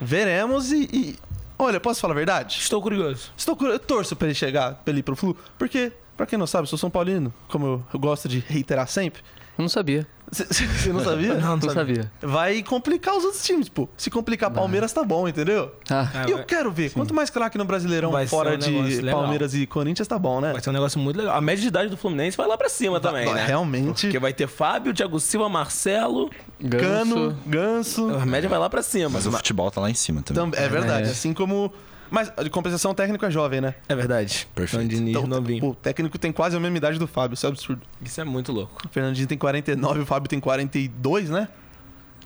Veremos 0.00 0.70
e. 0.72 0.88
e- 0.92 1.18
Olha, 1.58 1.78
posso 1.78 2.00
falar 2.00 2.14
a 2.14 2.16
verdade? 2.16 2.56
Estou 2.58 2.80
curioso. 2.80 3.32
Estou 3.36 3.54
cur- 3.54 3.68
eu 3.68 3.78
torço 3.78 4.16
pra 4.16 4.28
ele 4.28 4.34
chegar, 4.34 4.76
pra 4.76 4.92
ele 4.92 5.00
ir 5.00 5.02
pro 5.02 5.14
Flu, 5.16 5.36
porque, 5.58 5.92
pra 6.16 6.24
quem 6.24 6.38
não 6.38 6.46
sabe, 6.46 6.62
eu 6.62 6.66
sou 6.68 6.78
São 6.78 6.88
Paulino, 6.88 7.34
como 7.48 7.66
eu, 7.66 7.84
eu 7.92 8.00
gosto 8.00 8.26
de 8.28 8.38
reiterar 8.48 8.86
sempre. 8.86 9.20
Eu 9.58 9.62
não 9.62 9.68
sabia. 9.68 10.06
Você 10.30 10.92
não 10.92 11.02
sabia? 11.02 11.34
Não, 11.40 11.56
Não 11.56 11.70
sabia. 11.70 12.10
Vai 12.22 12.62
complicar 12.62 13.16
os 13.16 13.24
outros 13.24 13.42
times, 13.42 13.68
pô. 13.68 13.88
Se 13.96 14.10
complicar 14.10 14.50
Palmeiras, 14.50 14.92
tá 14.92 15.02
bom, 15.02 15.26
entendeu? 15.26 15.74
Ah, 15.90 16.08
Ah, 16.14 16.24
e 16.28 16.30
eu 16.30 16.36
vai- 16.38 16.46
quero 16.46 16.70
ver. 16.70 16.90
Quanto 16.92 17.12
mais 17.12 17.30
craque 17.30 17.58
no 17.58 17.64
Brasileirão 17.64 18.10
Vai 18.12 18.26
fora 18.26 18.54
um 18.54 18.58
de 18.58 19.00
legal. 19.00 19.20
Palmeiras 19.20 19.54
e 19.54 19.66
Corinthians, 19.66 20.06
tá 20.06 20.18
bom, 20.18 20.40
né? 20.40 20.52
Vai 20.52 20.60
ser 20.62 20.70
um 20.70 20.72
negócio 20.72 20.98
muito 21.00 21.16
legal. 21.16 21.36
A 21.36 21.40
média 21.40 21.60
de 21.62 21.68
idade 21.68 21.88
do 21.90 21.96
Fluminense 21.96 22.36
vai 22.36 22.46
lá 22.46 22.56
pra 22.56 22.68
cima 22.68 23.00
também, 23.00 23.24
Vai- 23.26 23.34
né? 23.34 23.46
Realmente. 23.46 24.02
Porque 24.06 24.18
vai 24.18 24.32
ter 24.32 24.46
Fábio, 24.46 24.94
Thiago 24.94 25.18
Silva, 25.18 25.48
Marcelo. 25.48 26.30
Cano, 26.70 27.30
Ganso. 27.30 27.36
Ganso. 27.46 28.14
A 28.20 28.26
média 28.26 28.48
vai 28.48 28.58
lá 28.58 28.68
pra 28.70 28.82
cima. 28.82 29.08
Mas 29.10 29.26
o 29.26 29.32
futebol 29.32 29.70
tá 29.70 29.80
lá 29.80 29.90
em 29.90 29.94
cima 29.94 30.22
também. 30.22 30.50
Tam- 30.50 30.58
É 30.62 30.68
verdade. 30.68 31.08
É. 31.08 31.10
Assim 31.10 31.32
como. 31.34 31.72
Mas 32.10 32.32
de 32.42 32.50
compensação, 32.50 32.90
o 32.90 32.94
técnico 32.94 33.24
é 33.24 33.30
jovem, 33.30 33.60
né? 33.60 33.74
É 33.88 33.94
verdade. 33.94 34.46
Perfeito. 34.54 34.70
Fernandinho 34.88 35.08
Então, 35.10 35.26
novinho. 35.26 35.60
pô, 35.60 35.68
o 35.70 35.74
técnico 35.74 36.18
tem 36.18 36.32
quase 36.32 36.56
a 36.56 36.60
mesma 36.60 36.76
idade 36.76 36.98
do 36.98 37.06
Fábio, 37.06 37.34
isso 37.34 37.46
é 37.46 37.48
absurdo. 37.48 37.82
Isso 38.02 38.20
é 38.20 38.24
muito 38.24 38.52
louco. 38.52 38.82
O 38.84 38.88
Fernandinho 38.88 39.26
tem 39.28 39.38
49, 39.38 40.00
o 40.00 40.06
Fábio 40.06 40.28
tem 40.28 40.40
42, 40.40 41.30
né? 41.30 41.48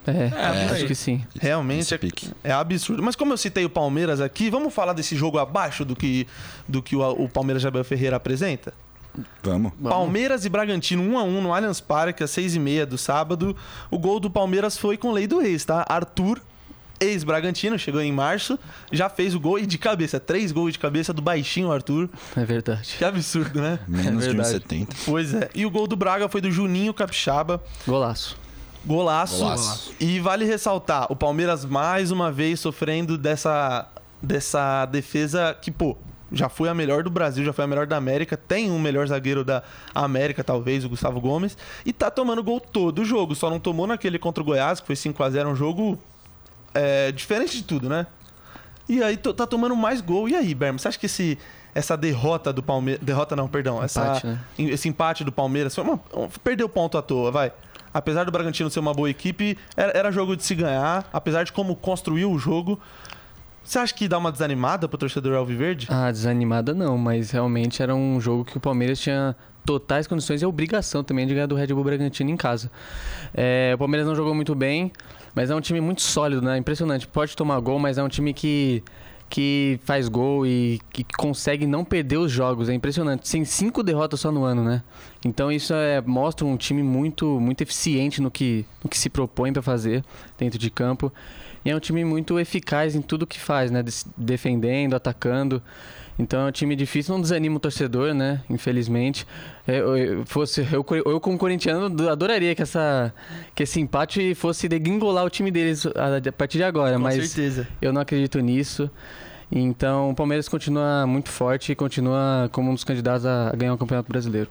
É, 0.07 0.31
É, 0.37 0.65
acho 0.71 0.87
que 0.87 0.95
sim. 0.95 1.25
Realmente 1.41 1.95
é, 1.95 1.99
é 2.45 2.53
absurdo. 2.53 3.03
Mas 3.03 3.17
como 3.17 3.33
eu 3.33 3.37
citei 3.39 3.65
o 3.65 3.71
Palmeiras 3.71 4.21
aqui, 4.21 4.51
vamos 4.51 4.73
falar 4.75 4.93
desse 4.93 5.17
jogo 5.17 5.39
abaixo 5.39 5.85
do 5.85 5.97
que, 5.97 6.27
do 6.69 6.83
que 6.83 6.95
o, 6.95 7.01
o 7.11 7.29
Palmeiras 7.29 7.63
de 7.63 7.69
Abel 7.69 7.85
Ferreira 7.85 8.17
apresenta? 8.17 8.73
Vamos. 9.43 9.73
Palmeiras 9.83 10.45
e 10.45 10.49
Bragantino 10.49 11.03
1 11.03 11.19
a 11.19 11.23
1 11.23 11.41
no 11.41 11.55
Allianz 11.55 11.81
Parque 11.81 12.23
às 12.25 12.31
6h30 12.33 12.85
do 12.85 12.99
sábado. 12.99 13.57
O 13.91 13.99
gol 13.99 14.19
do 14.19 14.29
Palmeiras 14.29 14.77
foi 14.77 14.97
com 14.97 15.13
lei 15.13 15.27
do 15.27 15.41
ex, 15.41 15.65
tá? 15.65 15.85
Arthur, 15.89 16.41
ex-Bragantino, 17.01 17.79
chegou 17.79 18.01
em 18.01 18.13
março, 18.13 18.59
já 18.93 19.09
fez 19.09 19.35
o 19.35 19.41
gol 19.41 19.59
e 19.59 19.67
de 19.67 19.79
cabeça. 19.79 20.19
Três 20.21 20.53
gols 20.53 20.73
de 20.73 20.79
cabeça 20.79 21.13
do 21.13 21.21
baixinho 21.23 21.71
Arthur. 21.71 22.09
É 22.37 22.45
verdade. 22.45 22.95
Que 22.99 23.05
absurdo, 23.05 23.61
né? 23.61 23.79
Menos 23.87 24.25
É 24.25 24.31
de 24.31 24.37
verdade. 24.37 24.65
1,70. 24.65 24.89
Pois 25.05 25.35
é. 25.35 25.51
E 25.55 25.67
o 25.67 25.71
gol 25.71 25.87
do 25.87 25.97
Braga 25.97 26.29
foi 26.29 26.41
do 26.41 26.51
Juninho 26.51 26.95
Capixaba. 26.95 27.63
Golaço. 27.87 28.37
Golaço. 28.85 29.39
Golaço. 29.39 29.95
E 29.99 30.21
vale 30.21 30.45
ressaltar, 30.45 31.07
o 31.11 31.17
Palmeiras 31.17 31.65
mais 31.65 32.11
uma 32.11 32.31
vez 32.31 32.61
sofrendo 32.61 33.17
dessa, 33.17 33.89
dessa 34.23 34.85
defesa 34.87 35.57
que, 35.61 35.71
pô, 35.71 35.97
já 36.31 36.49
foi 36.49 36.69
a 36.69 36.75
melhor 36.75 37.03
do 37.03 37.11
Brasil, 37.11 37.45
já 37.45 37.53
foi 37.53 37.65
a 37.65 37.69
melhor 37.69 37.87
da 37.87 37.97
América. 37.97 38.37
Tem 38.37 38.71
um 38.71 38.79
melhor 38.79 39.07
zagueiro 39.07 39.45
da 39.45 39.63
América, 39.95 40.43
talvez, 40.43 40.85
o 40.85 40.89
Gustavo 40.89 41.21
Gomes. 41.21 41.57
E 41.87 41.93
tá 41.93 42.11
tomando 42.11 42.43
gol 42.43 42.61
todo 42.61 43.03
o 43.03 43.05
jogo. 43.05 43.35
Só 43.35 43.49
não 43.49 43.61
tomou 43.61 43.87
naquele 43.87 44.19
contra 44.19 44.43
o 44.43 44.47
Goiás, 44.47 44.81
que 44.81 44.87
foi 44.87 44.97
5 44.97 45.23
a 45.23 45.31
0 45.31 45.51
um 45.51 45.57
jogo 45.57 45.99
é, 46.75 47.13
diferente 47.13 47.57
de 47.57 47.63
tudo, 47.65 47.89
né? 47.89 48.07
E 48.89 49.03
aí 49.03 49.17
tá 49.17 49.47
tomando 49.47 49.75
mais 49.75 50.01
gol. 50.01 50.29
E 50.29 50.35
aí, 50.35 50.55
Berma, 50.55 50.79
você 50.79 50.89
acha 50.89 50.99
que 50.99 51.07
esse, 51.07 51.39
essa 51.75 51.97
derrota 51.97 52.53
do 52.53 52.63
Palmeiras. 52.63 53.03
Derrota 53.03 53.35
não, 53.35 53.49
perdão. 53.49 53.83
Essa, 53.83 54.03
Empate, 54.03 54.27
né? 54.27 54.41
Esse 54.59 54.89
empate 54.89 55.25
do 55.25 55.33
Palmeiras 55.33 55.75
foi 55.75 55.85
uma, 55.85 56.01
um- 56.15 56.29
perdeu 56.43 56.69
ponto 56.69 56.99
à 56.99 57.03
toa, 57.03 57.31
vai. 57.31 57.53
Apesar 57.95 58.25
do 58.25 58.33
Bragantino 58.33 58.69
ser 58.69 58.81
uma 58.81 58.93
boa 58.93 59.09
equipe, 59.09 59.57
era, 59.77 59.97
era 59.97 60.11
jogo 60.13 60.37
de 60.37 60.43
se 60.45 60.55
ganhar. 60.55 61.09
Apesar 61.13 61.45
de 61.45 61.53
como 61.53 61.75
construiu 61.77 62.31
o 62.31 62.39
jogo. 62.39 62.79
Você 63.63 63.79
acha 63.79 63.95
que 63.95 64.07
dá 64.07 64.19
uma 64.19 64.31
desanimada 64.31 64.87
pro 64.87 64.99
torcedor 64.99 65.35
Alviverde? 65.37 65.87
Ah, 65.89 66.11
desanimada 66.11 66.75
não, 66.75 66.99
mas 66.99 67.31
realmente 67.31 67.83
era 67.83 67.95
um 67.95 68.21
jogo 68.21 68.45
que 68.45 68.59
o 68.59 68.61
Palmeiras 68.61 69.01
tinha 69.01 69.35
totais 69.65 70.07
condições 70.07 70.43
e 70.43 70.45
obrigação 70.45 71.03
também 71.03 71.27
de 71.27 71.33
ganhar 71.33 71.47
do 71.47 71.55
Red 71.55 71.69
Bull 71.69 71.83
Bragantino 71.85 72.29
em 72.29 72.37
casa. 72.37 72.71
É, 73.33 73.73
o 73.75 73.79
Palmeiras 73.79 74.07
não 74.07 74.15
jogou 74.15 74.35
muito 74.35 74.55
bem, 74.55 74.93
mas 75.35 75.51
é 75.51 75.55
um 75.55 75.61
time 75.61 75.81
muito 75.81 76.03
sólido, 76.03 76.41
né? 76.41 76.57
Impressionante. 76.57 77.07
Pode 77.07 77.37
tomar 77.37 77.59
gol, 77.61 77.79
mas 77.79 77.99
é 77.99 78.03
um 78.03 78.09
time 78.09 78.33
que, 78.33 78.83
que 79.29 79.81
faz 79.85 80.09
gol 80.09 80.47
e 80.47 80.81
que 80.93 81.05
consegue 81.17 81.67
não 81.67 81.85
perder 81.85 82.19
os 82.19 82.31
jogos. 82.31 82.69
É 82.69 82.75
impressionante. 82.75 83.31
Tem 83.31 83.45
cinco 83.45 83.83
derrotas 83.83 84.21
só 84.21 84.31
no 84.31 84.45
ano, 84.45 84.63
né? 84.63 84.83
Então 85.25 85.51
isso 85.51 85.75
é, 85.75 86.01
mostra 86.01 86.47
um 86.47 86.57
time 86.57 86.83
muito, 86.83 87.41
muito 87.41 87.63
eficiente 87.63 88.23
no 88.23 88.31
que, 88.31 88.65
no 88.83 88.89
que 88.89 88.99
se 88.99 89.11
propõe 89.11 89.53
para 89.53 89.63
fazer 89.63 90.05
dentro 90.39 90.59
de 90.59 90.71
campo. 90.71 91.13
E 91.65 91.71
é 91.71 91.75
um 91.75 91.81
time 91.81 92.05
muito 92.05 92.39
eficaz 92.39 92.95
em 92.95 93.03
tudo 93.03 93.27
que 93.27 93.41
faz, 93.41 93.71
né? 93.71 93.83
Defendendo, 94.17 94.95
atacando. 94.95 95.63
Então 96.19 96.43
é 96.47 96.49
um 96.49 96.53
time 96.53 96.77
difícil, 96.77 97.13
não 97.15 97.21
desanima 97.21 97.57
o 97.57 97.61
torcedor, 97.61 98.15
né? 98.15 98.41
Infelizmente. 98.49 99.27
É, 99.67 99.79
Eu, 99.81 99.97
eu- 99.97 100.27
fosse, 100.27 100.61
eu, 100.73 100.85
eu 101.07 101.21
como 101.21 101.37
corintiano, 101.37 102.09
adoraria 102.09 102.55
que, 102.55 102.63
essa, 102.63 103.13
que 103.55 103.65
esse 103.65 103.81
empate 103.81 104.35
fosse 104.35 104.69
degringolar 104.69 105.25
o 105.25 105.31
time 105.31 105.51
deles 105.51 105.85
a, 105.87 106.29
a 106.29 106.33
partir 106.33 106.59
de 106.59 106.65
agora. 106.65 106.97
Com 106.97 107.03
mas 107.03 107.17
certeza. 107.31 107.67
eu 107.83 107.93
não 107.93 108.01
acredito 108.01 108.39
nisso. 108.41 108.89
Então 109.51 110.11
o 110.11 110.15
Palmeiras 110.15 110.49
continua 110.49 111.07
muito 111.07 111.31
forte 111.31 111.73
e 111.73 111.75
continua 111.75 112.49
como 112.53 112.71
um 112.71 112.75
dos 112.75 112.85
candidatos 112.85 113.27
a 113.27 113.51
a 113.51 113.57
ganhar 113.57 113.75
o 113.75 113.79
Campeonato 113.79 114.09
Brasileiro. 114.11 114.49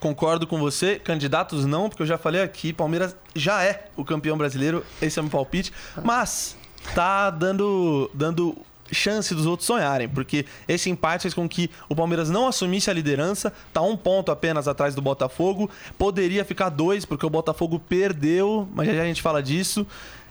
Concordo 0.00 0.46
com 0.46 0.58
você. 0.58 0.98
Candidatos 0.98 1.64
não, 1.64 1.88
porque 1.88 2.02
eu 2.02 2.06
já 2.06 2.18
falei 2.18 2.42
aqui, 2.42 2.72
Palmeiras 2.72 3.16
já 3.34 3.62
é 3.62 3.86
o 3.96 4.04
campeão 4.04 4.36
brasileiro. 4.36 4.84
Esse 5.00 5.18
é 5.18 5.22
o 5.22 5.24
meu 5.24 5.30
palpite. 5.30 5.72
Mas 6.02 6.56
tá 6.94 7.30
dando, 7.30 8.10
dando 8.12 8.54
chance 8.92 9.34
dos 9.34 9.46
outros 9.46 9.66
sonharem, 9.66 10.08
porque 10.08 10.44
esse 10.68 10.90
empate 10.90 11.22
fez 11.22 11.34
com 11.34 11.48
que 11.48 11.70
o 11.88 11.94
Palmeiras 11.94 12.30
não 12.30 12.46
assumisse 12.46 12.90
a 12.90 12.92
liderança, 12.92 13.52
tá 13.72 13.80
um 13.80 13.96
ponto 13.96 14.30
apenas 14.30 14.68
atrás 14.68 14.94
do 14.94 15.02
Botafogo. 15.02 15.70
Poderia 15.98 16.44
ficar 16.44 16.68
dois, 16.68 17.04
porque 17.04 17.24
o 17.24 17.30
Botafogo 17.30 17.78
perdeu, 17.78 18.68
mas 18.74 18.88
já 18.88 19.02
a 19.02 19.06
gente 19.06 19.22
fala 19.22 19.42
disso. 19.42 19.86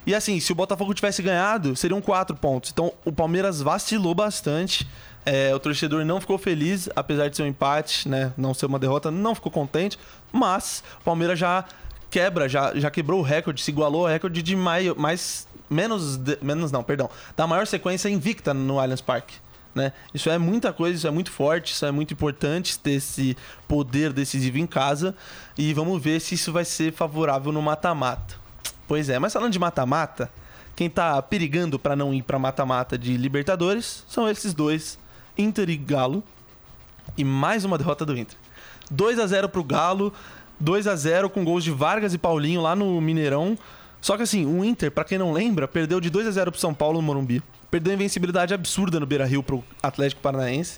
E 0.06 0.14
assim, 0.14 0.40
se 0.40 0.52
o 0.52 0.56
Botafogo 0.56 0.94
tivesse 0.94 1.22
ganhado, 1.22 1.76
seriam 1.76 2.02
quatro 2.02 2.36
pontos. 2.36 2.72
Então 2.72 2.92
o 3.06 3.12
Palmeiras 3.12 3.62
vacilou 3.62 4.14
bastante. 4.14 4.88
É, 5.26 5.56
o 5.56 5.60
torcedor 5.60 6.04
não 6.04 6.20
ficou 6.20 6.38
feliz, 6.38 6.90
apesar 6.96 7.30
de 7.30 7.38
ser 7.38 7.44
um 7.44 7.48
empate, 7.48 8.10
né? 8.10 8.34
Não 8.36 8.54
ser 8.54 8.66
uma 8.66 8.78
derrota, 8.78 9.10
não 9.10 9.34
ficou 9.34 9.52
contente. 9.52 9.98
Mas 10.32 10.84
o 11.00 11.04
Palmeiras 11.04 11.40
já 11.40 11.64
quebra, 12.10 12.50
já, 12.50 12.76
já 12.76 12.92
quebrou 12.92 13.22
o 13.22 13.24
recorde, 13.24 13.62
se 13.62 13.72
igualou 13.72 14.06
ao 14.06 14.12
recorde 14.12 14.44
de 14.44 14.56
mais, 14.56 14.94
mais 14.96 15.48
menos, 15.70 16.18
de- 16.18 16.38
menos 16.42 16.72
não, 16.72 16.84
perdão, 16.84 17.10
da 17.36 17.46
maior 17.48 17.66
sequência 17.68 18.10
invicta 18.10 18.54
no 18.54 18.80
Allianz 18.80 19.02
Parque. 19.02 19.36
Né? 19.76 19.92
Isso 20.14 20.30
é 20.30 20.38
muita 20.38 20.72
coisa, 20.72 20.96
isso 20.96 21.08
é 21.08 21.12
muito 21.12 21.32
forte, 21.32 21.74
isso 21.74 21.84
é 21.86 21.92
muito 21.92 22.14
importante 22.14 22.78
ter 22.78 22.92
esse 22.92 23.36
poder 23.68 24.14
decisivo 24.14 24.60
em 24.60 24.68
casa. 24.68 25.16
E 25.58 25.74
vamos 25.74 26.00
ver 26.02 26.20
se 26.22 26.36
isso 26.36 26.52
vai 26.54 26.64
ser 26.64 26.94
favorável 26.94 27.52
no 27.52 27.60
mata-mata. 27.62 28.36
Pois 28.88 29.10
é, 29.10 29.18
mas 29.18 29.34
falando 29.34 29.52
de 29.52 29.58
mata-mata, 29.58 30.30
quem 30.76 30.90
tá 30.90 31.20
perigando 31.24 31.80
pra 31.80 31.96
não 31.96 32.14
ir 32.14 32.22
pra 32.22 32.38
mata-mata 32.38 32.98
de 33.00 33.18
Libertadores 33.18 34.04
são 34.08 34.30
esses 34.30 34.54
dois, 34.54 35.00
Inter 35.36 35.68
e 35.70 35.78
Galo. 35.78 36.24
E 37.18 37.24
mais 37.24 37.66
uma 37.66 37.78
derrota 37.78 38.06
do 38.06 38.16
Inter. 38.16 38.38
2 38.92 39.18
a 39.18 39.26
0 39.26 39.50
pro 39.50 39.64
Galo, 39.64 40.14
2 40.60 40.86
a 40.88 40.96
0 40.96 41.30
com 41.32 41.44
gols 41.44 41.64
de 41.64 41.72
Vargas 41.72 42.14
e 42.14 42.18
Paulinho 42.20 42.62
lá 42.62 42.76
no 42.76 43.02
Mineirão. 43.02 43.58
Só 44.04 44.18
que 44.18 44.24
assim, 44.24 44.46
o 44.46 44.66
Inter, 44.66 44.92
pra 44.92 45.06
quem 45.06 45.18
não 45.18 45.32
lembra, 45.32 45.66
perdeu 45.66 46.02
de 46.02 46.10
2 46.10 46.28
a 46.28 46.32
0 46.32 46.52
pro 46.52 46.60
São 46.60 46.74
Paulo 46.74 47.00
no 47.02 47.08
Morumbi. 47.08 47.42
Perdeu 47.72 47.94
invencibilidade 47.94 48.54
absurda 48.54 49.00
no 49.00 49.06
Beira-Rio 49.06 49.42
pro 49.42 49.64
Atlético 49.82 50.22
Paranaense. 50.22 50.78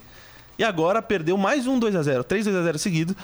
E 0.60 0.64
agora 0.64 1.02
perdeu 1.02 1.36
mais 1.36 1.66
um 1.66 1.80
2 1.80 1.96
a 1.96 2.04
0 2.04 2.24
3 2.24 2.46
2 2.46 2.56
a 2.56 2.62
0 2.62 2.78
seguido 2.78 3.16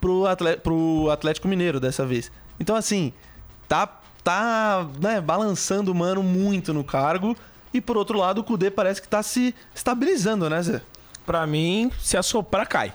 pro, 0.00 0.26
Atle- 0.26 0.56
pro 0.56 1.10
Atlético 1.12 1.46
Mineiro 1.46 1.78
dessa 1.78 2.06
vez. 2.06 2.32
Então 2.58 2.74
assim, 2.74 3.12
tá, 3.68 3.86
tá 4.24 4.88
né, 4.98 5.20
balançando 5.20 5.92
o 5.92 5.94
mano 5.94 6.22
muito 6.22 6.72
no 6.72 6.82
cargo. 6.82 7.36
E 7.72 7.82
por 7.82 7.98
outro 7.98 8.18
lado, 8.18 8.40
o 8.40 8.44
Kudê 8.44 8.70
parece 8.70 9.02
que 9.02 9.08
tá 9.08 9.22
se 9.22 9.54
estabilizando, 9.74 10.48
né, 10.48 10.62
Zé? 10.62 10.80
Pra 11.26 11.46
mim, 11.46 11.92
se 12.00 12.16
assoprar, 12.16 12.66
cai. 12.66 12.94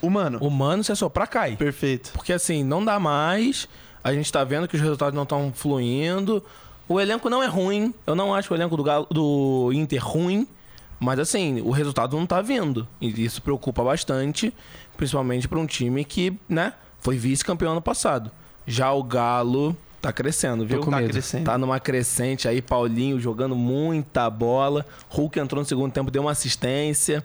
O 0.00 0.08
mano. 0.08 0.38
O 0.40 0.50
mano, 0.50 0.84
se 0.84 0.92
assoprar, 0.92 1.26
cai. 1.28 1.56
Perfeito. 1.56 2.12
Porque 2.12 2.32
assim, 2.32 2.62
não 2.62 2.84
dá 2.84 3.00
mais. 3.00 3.68
A 4.02 4.12
gente 4.12 4.30
tá 4.32 4.42
vendo 4.44 4.66
que 4.68 4.76
os 4.76 4.80
resultados 4.82 5.14
não 5.14 5.24
estão 5.24 5.52
fluindo. 5.54 6.42
O 6.88 7.00
elenco 7.00 7.28
não 7.30 7.42
é 7.42 7.46
ruim. 7.46 7.94
Eu 8.06 8.14
não 8.14 8.34
acho 8.34 8.52
o 8.52 8.56
elenco 8.56 8.76
do, 8.76 8.82
Galo- 8.82 9.06
do 9.10 9.70
Inter 9.72 10.04
ruim. 10.04 10.46
Mas 10.98 11.18
assim, 11.18 11.60
o 11.62 11.70
resultado 11.70 12.16
não 12.16 12.26
tá 12.26 12.42
vindo. 12.42 12.86
E 13.00 13.24
isso 13.24 13.40
preocupa 13.42 13.82
bastante. 13.84 14.52
Principalmente 14.96 15.46
pra 15.48 15.58
um 15.58 15.66
time 15.66 16.04
que, 16.04 16.36
né, 16.48 16.74
foi 17.00 17.16
vice-campeão 17.16 17.72
ano 17.72 17.80
passado. 17.82 18.30
Já 18.66 18.92
o 18.92 19.02
Galo 19.02 19.76
tá 20.00 20.12
crescendo, 20.12 20.64
viu? 20.66 20.80
Tá 20.80 21.02
crescendo. 21.02 21.44
Tá 21.44 21.58
numa 21.58 21.78
crescente 21.80 22.46
aí, 22.48 22.60
Paulinho 22.62 23.18
jogando 23.20 23.54
muita 23.56 24.28
bola. 24.30 24.84
Hulk 25.08 25.38
entrou 25.38 25.60
no 25.62 25.66
segundo 25.68 25.92
tempo, 25.92 26.10
deu 26.10 26.22
uma 26.22 26.30
assistência. 26.32 27.24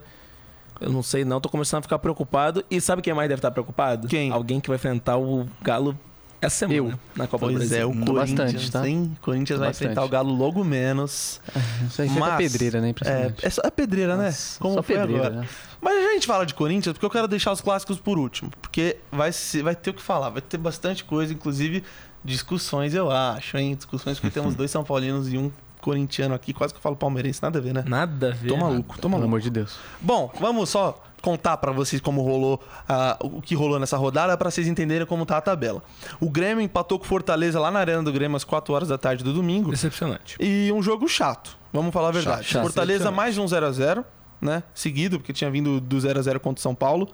Eu 0.80 0.90
não 0.92 1.02
sei 1.02 1.24
não, 1.24 1.40
tô 1.40 1.48
começando 1.48 1.78
a 1.80 1.82
ficar 1.82 1.98
preocupado. 1.98 2.64
E 2.70 2.80
sabe 2.80 3.00
quem 3.02 3.12
mais 3.14 3.28
deve 3.28 3.38
estar 3.38 3.50
preocupado? 3.50 4.08
Quem? 4.08 4.30
Alguém 4.30 4.60
que 4.60 4.68
vai 4.68 4.76
enfrentar 4.76 5.16
o 5.18 5.46
Galo 5.62 5.98
essa 6.46 6.56
semana 6.56 6.76
Eu. 6.78 6.98
na 7.16 7.26
Copa 7.26 7.46
do 7.46 7.52
Pois 7.54 7.68
Brasil. 7.68 7.78
é, 7.78 7.84
o 7.86 7.92
Tô 8.04 8.12
Corinthians, 8.14 8.52
bastante, 8.52 8.70
tá? 8.72 8.88
hein? 8.88 9.16
Corinthians 9.20 9.56
Tô 9.56 9.60
vai 9.60 9.68
bastante. 9.68 9.84
enfrentar 9.86 10.04
o 10.04 10.08
Galo 10.08 10.34
logo 10.34 10.64
menos. 10.64 11.40
Isso 11.86 12.02
aí 12.02 12.08
sempre 12.08 12.16
é 12.16 12.20
Mas, 12.20 12.52
pedreira, 12.52 12.80
né? 12.80 12.94
É, 13.04 13.32
é, 13.46 13.50
só, 13.50 13.62
é 13.64 13.70
pedreira, 13.70 14.16
né? 14.16 14.26
Nossa, 14.26 14.58
Como 14.60 14.74
só 14.74 14.82
foi 14.82 14.96
pedreira, 14.96 15.26
agora. 15.26 15.40
né? 15.42 15.48
Mas 15.80 15.94
a 16.06 16.12
gente 16.14 16.26
fala 16.26 16.46
de 16.46 16.54
Corinthians 16.54 16.92
porque 16.94 17.06
eu 17.06 17.10
quero 17.10 17.28
deixar 17.28 17.52
os 17.52 17.60
clássicos 17.60 17.98
por 18.00 18.18
último. 18.18 18.50
Porque 18.60 18.96
vai, 19.12 19.30
ser, 19.32 19.62
vai 19.62 19.74
ter 19.76 19.90
o 19.90 19.94
que 19.94 20.02
falar, 20.02 20.30
vai 20.30 20.40
ter 20.42 20.58
bastante 20.58 21.04
coisa, 21.04 21.32
inclusive 21.32 21.82
discussões, 22.24 22.94
eu 22.94 23.10
acho, 23.10 23.56
hein? 23.56 23.74
Discussões 23.76 24.18
porque 24.18 24.32
temos 24.38 24.54
dois 24.56 24.70
São 24.70 24.82
Paulinos 24.82 25.32
e 25.32 25.38
um 25.38 25.50
corintiano 25.80 26.34
aqui. 26.34 26.52
Quase 26.52 26.72
que 26.74 26.78
eu 26.78 26.82
falo 26.82 26.96
palmeirense, 26.96 27.40
nada 27.42 27.58
a 27.58 27.62
ver, 27.62 27.72
né? 27.74 27.84
Nada 27.86 28.28
a 28.28 28.32
ver. 28.32 28.48
Tô 28.48 28.56
maluco, 28.56 28.94
tô 28.96 29.02
Pelo 29.02 29.10
maluco. 29.12 29.26
amor 29.28 29.40
de 29.40 29.50
Deus. 29.50 29.76
Bom, 30.00 30.32
vamos 30.40 30.68
só 30.70 31.00
contar 31.26 31.56
pra 31.56 31.72
vocês 31.72 32.00
como 32.00 32.22
rolou 32.22 32.62
ah, 32.88 33.18
o 33.20 33.42
que 33.42 33.54
rolou 33.56 33.80
nessa 33.80 33.96
rodada 33.96 34.36
pra 34.36 34.48
vocês 34.48 34.68
entenderem 34.68 35.04
como 35.06 35.26
tá 35.26 35.36
a 35.38 35.40
tabela. 35.40 35.82
O 36.20 36.30
Grêmio 36.30 36.62
empatou 36.62 36.98
com 37.00 37.04
o 37.04 37.08
Fortaleza 37.08 37.58
lá 37.58 37.68
na 37.68 37.80
Arena 37.80 38.00
do 38.02 38.12
Grêmio 38.12 38.36
às 38.36 38.44
4 38.44 38.72
horas 38.72 38.88
da 38.88 38.96
tarde 38.96 39.24
do 39.24 39.32
domingo. 39.32 39.70
Decepcionante. 39.72 40.36
E 40.38 40.70
um 40.72 40.80
jogo 40.80 41.08
chato, 41.08 41.58
vamos 41.72 41.92
falar 41.92 42.08
a 42.10 42.12
verdade. 42.12 42.44
chato. 42.44 42.62
Fortaleza 42.62 43.10
mais 43.10 43.36
um 43.38 43.48
0 43.48 43.66
a 43.66 43.72
0 43.72 44.04
né? 44.40 44.62
Seguido, 44.72 45.18
porque 45.18 45.32
tinha 45.32 45.50
vindo 45.50 45.80
do 45.80 45.98
0 46.00 46.18
a 46.18 46.22
0 46.22 46.38
contra 46.38 46.60
o 46.60 46.62
São 46.62 46.74
Paulo. 46.74 47.08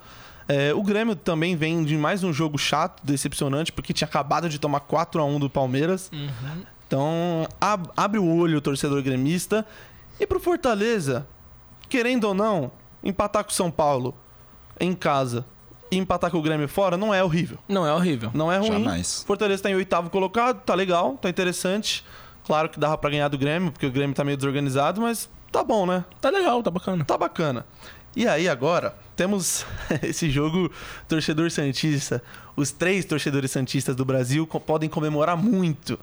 É, 0.49 0.75
o 0.75 0.83
Grêmio 0.83 1.15
também 1.17 1.57
vem 1.57 1.85
de 1.85 1.97
mais 1.97 2.23
um 2.23 2.33
jogo 2.33 2.59
chato, 2.59 3.01
decepcionante, 3.05 3.73
porque 3.73 3.93
tinha 3.95 4.07
acabado 4.09 4.49
de 4.49 4.59
tomar 4.59 4.81
4 4.81 5.23
a 5.23 5.25
1 5.25 5.39
do 5.39 5.49
Palmeiras. 5.49 6.11
Então, 6.87 7.47
ab- 7.61 7.89
abre 7.97 8.19
o 8.19 8.27
olho 8.37 8.59
o 8.59 8.61
torcedor 8.61 9.01
gremista. 9.03 9.65
E 10.21 10.27
pro 10.27 10.39
Fortaleza, 10.41 11.27
querendo 11.89 12.25
ou 12.25 12.35
não, 12.35 12.71
empatar 13.03 13.45
com 13.45 13.51
o 13.51 13.55
São 13.55 13.71
Paulo 13.71 14.15
em 14.81 14.93
casa 14.95 15.45
e 15.91 15.97
empatar 15.99 16.31
com 16.31 16.39
o 16.39 16.43
Grêmio 16.43 16.69
fora 16.69 16.97
não 16.97 17.13
é 17.13 17.23
horrível. 17.23 17.59
Não 17.69 17.87
é 17.87 17.93
horrível. 17.93 18.31
Não 18.35 18.51
é 18.51 18.59
ruim. 18.59 18.73
Jamais. 18.73 19.23
Fortaleza 19.27 19.63
tá 19.65 19.71
em 19.71 19.75
oitavo 19.75 20.09
colocado, 20.11 20.61
tá 20.63 20.75
legal, 20.75 21.19
tá 21.21 21.29
interessante. 21.29 22.05
Claro 22.45 22.69
que 22.69 22.81
dava 22.81 22.97
pra 22.99 23.11
ganhar 23.11 23.29
do 23.29 23.39
Grêmio, 23.39 23.71
porque 23.71 23.87
o 23.87 23.91
Grêmio 23.91 24.17
tá 24.17 24.25
meio 24.25 24.37
desorganizado, 24.37 25.01
mas 25.01 25.29
tá 25.51 25.63
bom, 25.63 25.87
né? 25.87 26.05
Tá 26.21 26.31
legal, 26.31 26.63
tá 26.63 26.71
bacana. 26.71 27.05
Tá 27.05 27.17
bacana. 27.19 27.67
E 28.17 28.27
aí 28.27 28.49
agora 28.49 28.95
temos 29.17 29.65
esse 30.03 30.29
jogo 30.31 30.71
torcedor 31.09 31.51
santista. 31.51 32.23
Os 32.57 32.71
três 32.71 33.05
torcedores 33.05 33.51
santistas 33.51 33.95
do 33.95 34.05
Brasil 34.05 34.47
co- 34.47 34.59
podem 34.61 34.89
comemorar 34.89 35.37
muito. 35.37 35.99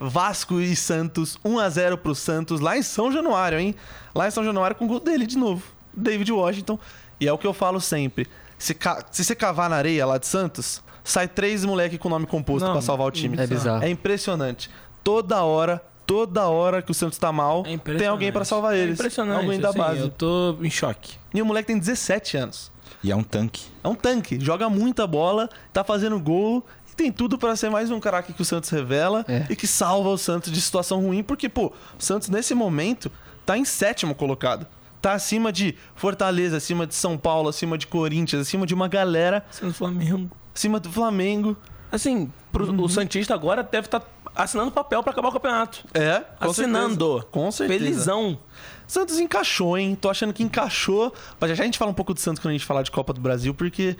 Vasco 0.00 0.60
e 0.60 0.74
Santos, 0.74 1.38
1 1.44 1.58
a 1.58 1.68
0 1.70 1.98
pro 1.98 2.14
Santos 2.14 2.60
lá 2.60 2.76
em 2.76 2.82
São 2.82 3.12
Januário, 3.12 3.58
hein? 3.58 3.74
Lá 4.14 4.26
em 4.26 4.30
São 4.30 4.44
Januário 4.44 4.74
com 4.76 4.84
o 4.84 4.88
gol 4.88 5.00
dele 5.00 5.26
de 5.26 5.38
novo, 5.38 5.62
David 5.94 6.30
Washington. 6.32 6.78
E 7.20 7.28
é 7.28 7.32
o 7.32 7.38
que 7.38 7.46
eu 7.46 7.52
falo 7.52 7.80
sempre. 7.80 8.26
Se, 8.58 8.74
ca- 8.74 9.04
se 9.10 9.24
você 9.24 9.34
cavar 9.34 9.68
na 9.70 9.76
areia 9.76 10.04
lá 10.06 10.18
de 10.18 10.26
Santos, 10.26 10.82
sai 11.04 11.26
três 11.28 11.64
moleque 11.64 11.98
com 11.98 12.08
nome 12.08 12.26
composto 12.26 12.70
pra 12.70 12.80
salvar 12.80 13.06
o 13.06 13.10
time. 13.10 13.36
É 13.38 13.46
bizarro. 13.46 13.82
É 13.84 13.88
impressionante. 13.88 14.70
Toda 15.04 15.42
hora, 15.42 15.82
toda 16.06 16.46
hora 16.48 16.80
que 16.82 16.90
o 16.90 16.94
Santos 16.94 17.18
tá 17.18 17.32
mal, 17.32 17.64
É 17.66 17.76
tem 17.98 18.06
alguém 18.06 18.30
pra 18.32 18.44
salvar 18.44 18.74
eles. 18.76 18.90
É 18.90 18.94
impressionante. 18.94 19.42
Alguém 19.44 19.58
da 19.60 19.70
assim, 19.70 19.78
base. 19.78 20.00
Eu 20.00 20.08
tô 20.10 20.56
em 20.62 20.70
choque. 20.70 21.16
E 21.34 21.40
o 21.42 21.46
moleque 21.46 21.66
tem 21.68 21.78
17 21.78 22.36
anos. 22.36 22.70
E 23.02 23.10
é 23.10 23.16
um 23.16 23.22
tanque. 23.24 23.64
É 23.82 23.88
um 23.88 23.94
tanque, 23.96 24.38
joga 24.40 24.68
muita 24.68 25.06
bola, 25.06 25.48
tá 25.72 25.82
fazendo 25.82 26.18
gol 26.20 26.64
que 26.86 26.94
tem 26.94 27.10
tudo 27.10 27.36
para 27.38 27.56
ser 27.56 27.68
mais 27.70 27.90
um 27.90 27.98
craque 27.98 28.32
que 28.32 28.42
o 28.42 28.44
Santos 28.44 28.68
revela 28.70 29.24
É. 29.26 29.46
e 29.50 29.56
que 29.56 29.66
salva 29.66 30.10
o 30.10 30.18
Santos 30.18 30.52
de 30.52 30.60
situação 30.60 31.00
ruim, 31.00 31.22
porque, 31.22 31.48
pô, 31.48 31.66
o 31.98 32.02
Santos 32.02 32.28
nesse 32.28 32.54
momento 32.54 33.10
tá 33.46 33.56
em 33.58 33.64
sétimo 33.64 34.14
colocado. 34.14 34.66
Tá 35.02 35.12
acima 35.14 35.52
de 35.52 35.74
Fortaleza, 35.96 36.56
acima 36.56 36.86
de 36.86 36.94
São 36.94 37.18
Paulo, 37.18 37.48
acima 37.48 37.76
de 37.76 37.86
Corinthians, 37.88 38.42
acima 38.42 38.64
de 38.64 38.72
uma 38.72 38.86
galera, 38.88 39.44
Sendo 39.50 39.74
Flamengo. 39.74 40.30
acima 40.54 40.78
do 40.80 40.90
Flamengo. 40.90 41.56
Assim, 41.90 42.32
pro- 42.52 42.70
Uhum. 42.70 42.84
o 42.84 42.88
Santista 42.88 43.34
agora 43.34 43.62
deve 43.64 43.86
estar 43.88 44.00
assinando 44.34 44.70
papel 44.70 45.02
pra 45.02 45.12
acabar 45.12 45.28
o 45.28 45.32
campeonato. 45.32 45.84
É, 45.92 46.20
com 46.20 46.50
Assinando. 46.50 47.06
certeza. 47.16 47.26
Com 47.32 47.50
certeza. 47.52 47.78
Felizão. 47.84 48.38
Santos 48.86 49.18
encaixou, 49.18 49.76
hein? 49.76 49.94
Tô 50.00 50.08
achando 50.08 50.32
que 50.32 50.42
encaixou. 50.42 51.12
Mas 51.40 51.50
já 51.50 51.56
já 51.56 51.62
a 51.64 51.66
gente 51.66 51.76
fala 51.78 51.90
um 51.90 51.94
pouco 51.94 52.14
do 52.14 52.20
Santos 52.20 52.40
quando 52.40 52.50
a 52.50 52.52
gente 52.52 52.64
falar 52.64 52.82
de 52.82 52.90
Copa 52.90 53.12
do 53.12 53.20
Brasil, 53.20 53.52
porque, 53.52 53.96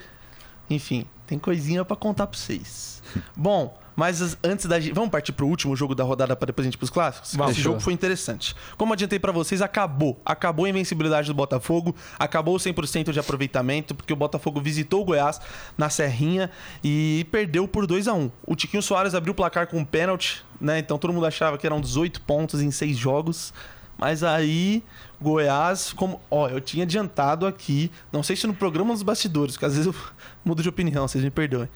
enfim, 0.70 1.04
tem 1.26 1.38
coisinha 1.38 1.84
pra 1.84 1.96
contar 1.96 2.26
pra 2.28 2.38
vocês. 2.38 3.02
Bom, 3.36 3.76
mas 3.96 4.22
as- 4.22 4.36
antes 4.42 4.66
da 4.66 4.78
gente. 4.80 4.94
Vamos 4.94 5.10
partir 5.10 5.32
pro 5.32 5.46
último 5.46 5.74
jogo 5.76 5.94
da 5.94 6.04
rodada 6.04 6.34
pra 6.36 6.46
depois 6.46 6.64
a 6.64 6.66
gente 6.66 6.74
ir 6.74 6.78
pros 6.78 6.90
clássicos? 6.90 7.34
Vamos. 7.34 7.52
Esse 7.52 7.60
jogo 7.60 7.80
foi 7.80 7.92
interessante. 7.92 8.54
Como 8.76 8.92
adiantei 8.92 9.18
pra 9.18 9.32
vocês, 9.32 9.60
acabou. 9.62 10.20
Acabou 10.24 10.64
a 10.64 10.68
invencibilidade 10.68 11.28
do 11.28 11.34
Botafogo, 11.34 11.94
acabou 12.18 12.54
o 12.56 12.58
100% 12.58 13.12
de 13.12 13.20
aproveitamento, 13.20 13.94
porque 13.94 14.12
o 14.12 14.16
Botafogo 14.16 14.60
visitou 14.60 15.02
o 15.02 15.04
Goiás 15.04 15.40
na 15.76 15.88
Serrinha 15.90 16.50
e 16.82 17.26
perdeu 17.30 17.66
por 17.68 17.86
2 17.86 18.08
a 18.08 18.14
1 18.14 18.30
O 18.46 18.54
Tiquinho 18.56 18.82
Soares 18.82 19.14
abriu 19.14 19.32
o 19.32 19.34
placar 19.34 19.66
com 19.66 19.78
um 19.78 19.84
pênalti, 19.84 20.44
né? 20.60 20.78
Então 20.78 20.98
todo 20.98 21.12
mundo 21.12 21.26
achava 21.26 21.58
que 21.58 21.66
eram 21.66 21.80
18 21.80 22.20
pontos 22.22 22.60
em 22.60 22.70
6 22.70 22.96
jogos. 22.96 23.52
Mas 23.98 24.24
aí, 24.24 24.82
Goiás, 25.20 25.92
como. 25.92 26.20
Ó, 26.30 26.48
eu 26.48 26.60
tinha 26.60 26.82
adiantado 26.84 27.46
aqui, 27.46 27.90
não 28.10 28.22
sei 28.22 28.34
se 28.34 28.46
no 28.46 28.54
programa 28.54 28.92
dos 28.92 29.02
bastidores, 29.02 29.54
porque 29.54 29.66
às 29.66 29.74
vezes 29.76 29.86
eu 29.86 29.94
mudo 30.44 30.62
de 30.62 30.68
opinião, 30.68 31.06
vocês 31.06 31.22
me 31.22 31.30
perdoem. 31.30 31.68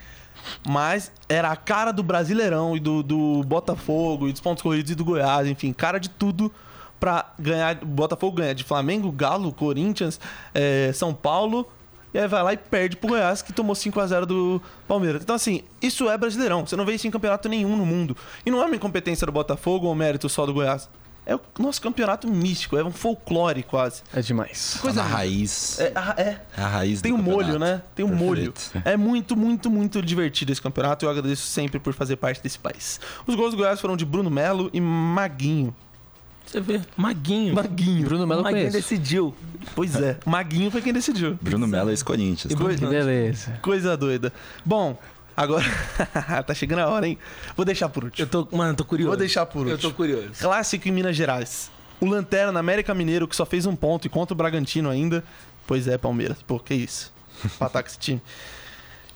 Mas 0.67 1.13
era 1.29 1.51
a 1.51 1.57
cara 1.57 1.93
do 1.93 2.03
Brasileirão 2.03 2.77
e 2.77 2.81
do, 2.81 3.03
do 3.03 3.43
Botafogo 3.45 4.29
e 4.29 4.33
dos 4.33 4.41
pontos 4.41 4.63
corridos 4.63 4.91
e 4.91 4.95
do 4.95 5.05
Goiás, 5.05 5.47
enfim, 5.47 5.73
cara 5.73 5.99
de 5.99 6.09
tudo 6.09 6.53
pra 6.99 7.33
ganhar. 7.39 7.79
O 7.83 7.87
Botafogo 7.87 8.37
ganha 8.37 8.55
de 8.55 8.65
Flamengo, 8.65 9.11
Galo, 9.13 9.53
Corinthians, 9.53 10.21
eh, 10.55 10.91
São 10.95 11.15
Paulo. 11.15 11.69
E 12.15 12.19
aí 12.19 12.27
vai 12.27 12.43
lá 12.43 12.53
e 12.55 12.57
perde 12.57 12.97
pro 12.97 13.11
Goiás, 13.11 13.43
que 13.43 13.53
tomou 13.53 13.75
5 13.75 14.01
a 14.01 14.07
0 14.07 14.25
do 14.25 14.63
Palmeiras. 14.89 15.23
Então, 15.23 15.37
assim, 15.37 15.63
isso 15.83 16.09
é 16.09 16.17
brasileirão. 16.17 16.67
Você 16.67 16.75
não 16.75 16.87
vê 16.87 16.95
isso 16.95 17.07
em 17.07 17.11
campeonato 17.11 17.47
nenhum 17.47 17.77
no 17.77 17.85
mundo. 17.85 18.17
E 18.45 18.51
não 18.51 18.63
é 18.63 18.65
uma 18.65 18.75
incompetência 18.75 19.27
do 19.27 19.33
Botafogo 19.33 19.87
ou 19.87 19.95
mérito 19.95 20.27
só 20.29 20.47
do 20.47 20.55
Goiás. 20.55 20.89
É 21.29 21.35
o 21.35 21.41
nosso 21.59 21.83
campeonato 21.83 22.29
místico, 22.31 22.77
é 22.77 22.85
um 22.85 22.93
folclore 22.93 23.65
quase. 23.65 24.03
É 24.15 24.21
demais. 24.21 24.79
Coisa 24.81 25.03
na 25.03 25.09
raiz. 25.09 25.81
É, 25.81 25.91
a- 25.93 26.15
é. 26.17 26.41
É 26.57 26.63
a 26.63 26.69
raiz 26.69 27.01
Tem 27.03 27.13
do 27.13 27.19
um 27.19 27.23
molho, 27.23 27.39
campeonato. 27.53 27.59
né? 27.79 27.83
Tem 27.97 28.05
um 28.05 28.15
molho. 28.15 28.55
É 28.85 28.97
muito, 28.97 29.37
muito, 29.37 29.69
muito 29.69 30.01
divertido 30.01 30.53
esse 30.53 30.63
campeonato. 30.63 31.05
Eu 31.05 31.11
agradeço 31.11 31.43
sempre 31.47 31.81
por 31.81 31.93
fazer 31.95 32.15
parte 32.17 32.41
desse 32.41 32.59
país. 32.61 33.01
Os 33.27 33.35
gols 33.35 33.51
do 33.51 33.57
Goiás 33.57 33.81
foram 33.81 33.97
de 33.97 34.05
Bruno 34.05 34.31
Melo 34.31 34.71
e 34.73 34.81
Maguinho. 34.81 35.75
Você 36.47 36.61
vê, 36.61 36.81
Maguinho. 36.97 37.57
Maguinho. 37.57 38.05
Bruno 38.05 38.25
Melo 38.25 38.45
Maguinho 38.45 38.69
conheço. 38.71 38.77
decidiu. 38.89 39.35
Pois 39.75 39.97
é. 39.97 40.17
Maguinho 40.25 40.71
foi 40.71 40.81
quem 40.81 40.93
decidiu. 40.93 41.37
Bruno 41.43 41.67
Melo 41.67 41.89
é 41.89 41.93
ex-Corinthians. 41.93 42.55
Que 42.55 42.87
beleza. 42.87 43.59
Coisa 43.61 43.97
doida. 43.97 44.33
Bom, 44.65 44.97
agora. 45.37 45.65
tá 46.47 46.55
chegando 46.55 46.81
a 46.81 46.89
hora, 46.89 47.07
hein? 47.07 47.19
Vou 47.57 47.65
deixar 47.65 47.89
por 47.89 48.05
último. 48.05 48.25
Eu 48.25 48.31
tô, 48.31 48.57
mano, 48.57 48.73
eu 48.73 48.77
tô 48.77 48.85
curioso. 48.85 49.09
Vou 49.11 49.17
deixar 49.17 49.47
por 49.47 49.67
Eu 49.67 49.73
último. 49.73 49.91
tô 49.91 49.97
curioso. 49.97 50.31
Clássico 50.41 50.89
em 50.89 50.93
Minas 50.93 51.17
Gerais. 51.17 51.71
O 52.01 52.07
Lanterna, 52.07 52.59
América 52.59 52.95
Mineiro, 52.95 53.27
que 53.27 53.35
só 53.37 53.47
fez 53.47 53.67
um 53.67 53.75
ponto 53.75 54.07
e 54.07 54.11
contra 54.11 54.35
o 54.35 54.37
Bragantino 54.37 54.91
ainda. 54.91 55.25
Pois 55.67 55.89
é, 55.89 55.97
Palmeiras. 55.99 56.43
Pô, 56.43 56.59
que 56.59 56.75
isso. 56.75 57.13
Patar 57.59 57.83
com 57.83 57.89
esse 57.89 57.99
time. 57.99 58.23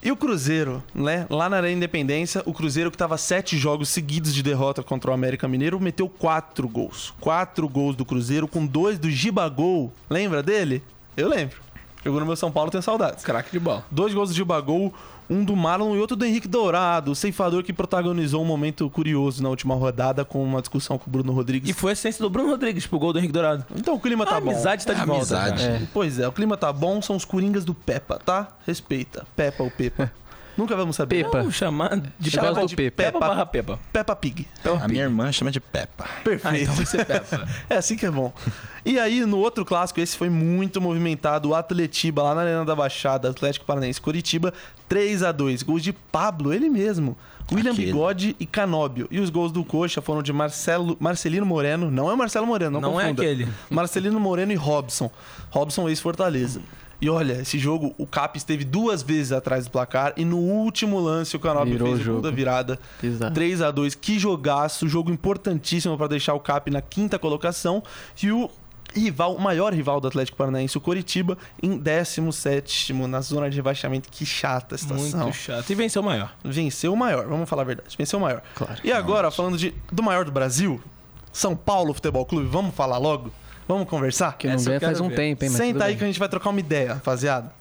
E 0.03 0.11
o 0.11 0.17
Cruzeiro, 0.17 0.83
né? 0.95 1.27
Lá 1.29 1.47
na 1.51 1.59
Arena 1.59 1.77
Independência, 1.77 2.43
o 2.47 2.55
Cruzeiro 2.55 2.91
que 2.91 2.97
tava 2.97 3.19
sete 3.19 3.59
jogos 3.59 3.91
seguidos 3.91 4.33
de 4.33 4.43
derrota 4.43 4.83
contra 4.83 5.11
o 5.11 5.15
América 5.15 5.47
Mineiro, 5.47 5.79
meteu 5.79 6.09
quatro 6.09 6.67
gols. 6.67 7.13
Quatro 7.21 7.69
gols 7.69 7.95
do 7.97 8.05
Cruzeiro, 8.07 8.49
com 8.49 8.65
dois 8.65 8.99
do 8.99 9.11
Gibagol. 9.11 9.93
Lembra 10.09 10.43
dele? 10.43 10.83
Eu 11.15 11.29
lembro. 11.29 11.61
Jogou 12.03 12.19
no 12.19 12.25
meu 12.25 12.35
São 12.37 12.51
Paulo, 12.51 12.71
tenho 12.71 12.83
saudades. 12.83 13.23
Craque 13.23 13.53
de 13.53 13.61
bola. 13.61 13.85
Dois 13.91 14.15
gols 14.15 14.31
do 14.31 14.35
Gibagol, 14.35 14.95
um 15.31 15.45
do 15.45 15.55
Marlon 15.55 15.95
e 15.95 16.01
outro 16.01 16.17
do 16.17 16.25
Henrique 16.25 16.49
Dourado, 16.49 17.13
o 17.13 17.15
ceifador 17.15 17.63
que 17.63 17.73
protagonizou 17.73 18.43
um 18.43 18.45
momento 18.45 18.91
curioso 18.91 19.41
na 19.43 19.49
última 19.49 19.75
rodada 19.77 20.25
com 20.25 20.43
uma 20.43 20.61
discussão 20.61 20.99
com 20.99 21.09
o 21.09 21.11
Bruno 21.13 21.33
Rodrigues. 21.33 21.71
E 21.71 21.73
foi 21.73 21.91
a 21.91 21.95
essência 21.95 22.21
do 22.23 22.29
Bruno 22.29 22.51
Rodrigues 22.51 22.85
pro 22.87 22.99
gol 22.99 23.13
do 23.13 23.19
Henrique 23.21 23.33
Dourado. 23.33 23.65
Então 23.77 23.95
o 23.95 24.01
clima 24.01 24.27
tá 24.27 24.37
a 24.37 24.41
bom. 24.41 24.51
amizade 24.51 24.85
tá 24.85 24.93
de 24.93 25.01
É 25.03 25.07
volta. 25.07 25.21
amizade. 25.21 25.63
É. 25.65 25.83
Pois 25.95 26.19
é, 26.19 26.27
o 26.27 26.33
clima 26.33 26.57
tá 26.57 26.73
bom, 26.73 27.01
são 27.01 27.15
os 27.15 27.25
coringas 27.25 27.65
do 27.65 27.73
Peppa, 27.73 28.19
tá? 28.19 28.49
Respeita. 28.67 29.25
Peppa 29.37 29.63
ou 29.63 29.71
Pepa. 29.71 30.11
Nunca 30.57 30.77
vamos 30.77 30.97
saber. 30.97 31.25
Pepa. 31.25 31.39
Vamos 31.39 31.55
chamar 31.55 31.97
de 32.19 32.29
Eu 32.37 32.41
Peppa, 32.43 32.53
gosto 32.55 32.69
de 32.69 32.77
Pepa. 32.77 33.03
Peppa 33.05 33.19
barra 33.21 33.47
Peppa. 33.47 33.79
Peppa 33.93 34.17
Pig. 34.17 34.47
A 34.83 34.89
minha 34.89 35.03
irmã 35.05 35.31
chama 35.33 35.51
de 35.51 35.61
Peppa. 35.61 36.05
Perfeito. 36.25 36.47
Ah, 36.55 36.59
então 36.59 36.75
vai 36.75 36.87
ser 36.87 37.05
Peppa. 37.05 37.49
É 37.71 37.77
assim 37.77 37.97
que 37.97 38.05
é 38.07 38.11
bom. 38.11 38.33
E 38.85 38.99
aí, 38.99 39.25
no 39.25 39.39
outro 39.39 39.65
clássico, 39.65 40.01
esse 40.01 40.17
foi 40.17 40.29
muito 40.29 40.81
movimentado. 40.81 41.51
O 41.51 41.55
Atletiba, 41.55 42.23
lá 42.23 42.35
na 42.35 42.41
Arena 42.43 42.65
da 42.65 42.75
Baixada, 42.75 43.31
Atlético 43.31 43.65
Paranaense, 43.67 44.01
Curitiba, 44.01 44.53
3 44.89 45.23
a 45.23 45.33
2 45.33 45.63
Gols 45.63 45.83
de 45.83 45.93
Pablo, 45.93 46.53
ele 46.53 46.69
mesmo. 46.69 47.17
William 47.53 47.73
Aquele. 47.73 47.87
Bigode 47.89 48.37
e 48.39 48.47
Canóbio. 48.47 49.09
E 49.11 49.19
os 49.19 49.29
gols 49.29 49.51
do 49.53 49.65
Coxa 49.65 50.01
foram 50.01 50.23
de 50.23 50.33
Marcelo, 50.33 50.97
Marcelino 51.01 51.45
Moreno. 51.45 51.91
Não 51.91 52.09
é 52.09 52.15
o 52.15 52.17
Marcelo 52.17 52.47
Moreno, 52.47 52.81
não, 52.81 52.93
Não 52.93 53.01
é 53.01 53.05
confunda. 53.05 53.23
aquele. 53.23 53.49
Marcelino 53.69 54.21
Moreno 54.21 54.53
e 54.53 54.57
Robson. 54.57 55.11
Robson 55.51 55.89
ex-Fortaleza. 55.89 56.61
E 57.01 57.09
olha, 57.09 57.41
esse 57.41 57.59
jogo, 57.59 57.95
o 57.97 58.07
Cap 58.07 58.37
esteve 58.37 58.65
duas 58.65 59.03
vezes 59.03 59.33
atrás 59.33 59.65
do 59.65 59.71
placar. 59.71 60.13
E 60.17 60.25
no 60.25 60.37
último 60.39 61.01
lance, 61.01 61.35
o 61.35 61.41
Canóbio 61.41 61.73
Virou 61.73 61.89
fez 61.89 62.01
o 62.01 62.03
o 62.11 62.13
gol 62.15 62.23
da 62.23 62.29
jogo. 62.29 62.37
virada. 62.37 62.79
Exato. 63.03 63.33
3 63.33 63.63
a 63.63 63.71
2 63.71 63.95
Que 63.95 64.19
jogaço, 64.19 64.87
jogo 64.89 65.11
importantíssimo 65.11 65.97
para 65.97 66.09
deixar 66.09 66.35
o 66.35 66.41
Cap 66.41 66.71
na 66.71 66.83
quinta 66.83 67.19
colocação 67.19 67.83
e 68.23 68.31
o 68.31 68.51
rival, 68.95 69.35
o 69.37 69.41
maior 69.41 69.73
rival 69.73 70.01
do 70.01 70.09
Atlético 70.09 70.37
Paranaense, 70.37 70.77
o 70.77 70.81
Coritiba, 70.81 71.39
em 71.63 71.79
17 71.79 72.93
na 72.93 73.21
zona 73.21 73.49
de 73.49 73.57
rebaixamento. 73.57 74.09
Que 74.11 74.27
chata 74.27 74.75
a 74.75 74.79
situação. 74.79 75.21
Muito 75.21 75.37
chato. 75.37 75.71
E 75.71 75.75
venceu 75.75 76.03
o 76.03 76.05
maior. 76.05 76.35
Venceu 76.45 76.93
o 76.93 76.97
maior, 76.97 77.27
vamos 77.27 77.49
falar 77.49 77.63
a 77.63 77.67
verdade. 77.67 77.97
Venceu 77.97 78.19
o 78.19 78.23
maior. 78.23 78.43
Claro. 78.55 78.81
E 78.85 78.93
agora, 78.93 79.31
falando 79.31 79.57
de, 79.57 79.75
do 79.91 80.03
maior 80.03 80.25
do 80.25 80.33
Brasil, 80.33 80.81
São 81.33 81.57
Paulo 81.57 81.95
Futebol 81.95 82.27
Clube, 82.27 82.47
vamos 82.49 82.75
falar 82.75 82.99
logo? 82.99 83.33
Vamos 83.71 83.89
conversar? 83.89 84.37
Que 84.37 84.49
não 84.49 84.55
Essa 84.55 84.69
ganha 84.69 84.81
faz 84.81 85.01
um 85.01 85.09
ver. 85.09 85.15
tempo, 85.15 85.45
hein? 85.45 85.51
Mas 85.51 85.59
Senta 85.59 85.85
aí 85.85 85.91
bem. 85.91 85.99
que 85.99 86.05
a 86.05 86.07
gente 86.09 86.19
vai 86.19 86.29
trocar 86.29 86.51
uma 86.51 86.59
ideia, 86.59 86.95
rapaziada. 86.95 87.53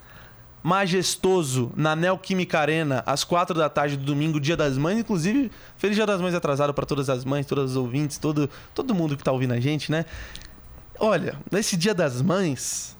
Majestoso, 0.64 1.72
na 1.76 1.96
Neoquímica 1.96 2.60
Arena, 2.60 3.04
às 3.06 3.24
quatro 3.24 3.56
da 3.56 3.70
tarde 3.70 3.96
do 3.96 4.04
domingo, 4.04 4.40
dia 4.40 4.58
das 4.58 4.76
mães. 4.76 4.98
Inclusive, 4.98 5.52
feliz 5.78 5.96
dia 5.96 6.08
das 6.08 6.20
mães 6.20 6.34
atrasado 6.34 6.74
para 6.74 6.84
todas 6.84 7.12
as 7.12 7.24
mães, 7.24 7.46
todas 7.46 7.72
as 7.72 7.78
ouvintes, 7.78 8.18
todo, 8.18 8.50
todo 8.74 8.96
mundo 8.96 9.16
que 9.16 9.24
tá 9.24 9.32
ouvindo 9.32 9.54
a 9.54 9.60
gente, 9.60 9.92
né? 9.92 10.04
Olha, 11.00 11.36
nesse 11.52 11.78
dia 11.78 11.94
das 11.94 12.24
mães, 12.24 12.98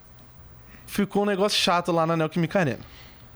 ficou 0.86 1.24
um 1.24 1.26
negócio 1.26 1.58
chato 1.58 1.90
lá 1.90 2.06
na 2.06 2.16
Neoquímica 2.16 2.60
Arena. 2.60 2.80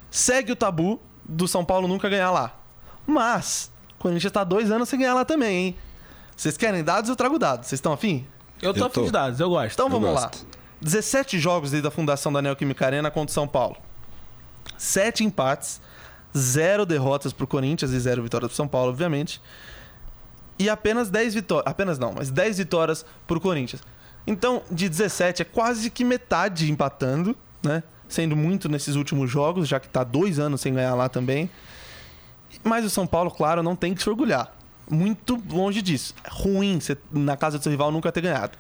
Segue 0.08 0.52
o 0.52 0.56
tabu 0.56 1.00
do 1.24 1.48
São 1.48 1.64
Paulo 1.64 1.88
nunca 1.88 2.08
ganhar 2.08 2.30
lá. 2.30 2.56
Mas, 3.04 3.72
o 3.98 4.02
Corinthians 4.02 4.32
tá 4.32 4.44
dois 4.44 4.70
anos 4.70 4.88
sem 4.88 5.00
ganhar 5.00 5.14
lá 5.14 5.24
também, 5.24 5.66
hein? 5.66 5.76
Vocês 6.36 6.56
querem 6.56 6.84
dados? 6.84 7.10
Eu 7.10 7.16
trago 7.16 7.38
dados. 7.40 7.66
Vocês 7.66 7.78
estão 7.78 7.92
afim? 7.92 8.24
Eu 8.64 8.72
tô 8.74 8.80
Eu 8.80 8.86
afim 8.86 8.94
tô. 9.00 9.04
de 9.06 9.12
dados, 9.12 9.40
eu 9.40 9.48
gosto. 9.50 9.72
Então 9.74 9.88
vamos 9.88 10.12
lá. 10.12 10.22
gosto. 10.22 10.46
17 10.80 11.38
jogos 11.38 11.70
desde 11.70 11.86
a 11.86 11.90
fundação 11.90 12.32
da 12.32 12.42
Neoquímica 12.42 12.84
Arena 12.86 13.10
contra 13.10 13.30
o 13.30 13.34
São 13.34 13.46
Paulo. 13.48 13.76
7 14.76 15.24
empates, 15.24 15.80
0 16.36 16.84
derrotas 16.84 17.32
pro 17.32 17.46
Corinthians 17.46 17.92
e 17.92 17.98
0 17.98 18.22
vitórias 18.22 18.48
pro 18.50 18.56
São 18.56 18.66
Paulo, 18.68 18.90
obviamente. 18.90 19.40
E 20.58 20.68
apenas 20.68 21.10
10 21.10 21.34
vitórias. 21.34 21.66
Apenas 21.70 21.98
não, 21.98 22.12
mas 22.12 22.30
10 22.30 22.58
vitórias 22.58 23.04
pro 23.26 23.40
Corinthians. 23.40 23.82
Então, 24.26 24.62
de 24.70 24.88
17 24.88 25.42
é 25.42 25.44
quase 25.44 25.90
que 25.90 26.04
metade 26.04 26.70
empatando, 26.70 27.36
né? 27.62 27.82
Sendo 28.08 28.36
muito 28.36 28.68
nesses 28.68 28.94
últimos 28.96 29.30
jogos, 29.30 29.66
já 29.68 29.80
que 29.80 29.88
tá 29.88 30.04
dois 30.04 30.38
anos 30.38 30.60
sem 30.60 30.72
ganhar 30.74 30.94
lá 30.94 31.08
também. 31.08 31.50
Mas 32.62 32.84
o 32.84 32.90
São 32.90 33.06
Paulo, 33.06 33.30
claro, 33.30 33.62
não 33.62 33.74
tem 33.74 33.94
que 33.94 34.02
se 34.02 34.08
orgulhar. 34.08 34.52
Muito 34.90 35.40
longe 35.50 35.80
disso. 35.82 36.14
É 36.24 36.28
ruim 36.30 36.78
você, 36.80 36.96
na 37.12 37.36
casa 37.36 37.58
do 37.58 37.62
seu 37.62 37.70
rival, 37.70 37.90
nunca 37.90 38.10
ter 38.12 38.20
ganhado. 38.20 38.52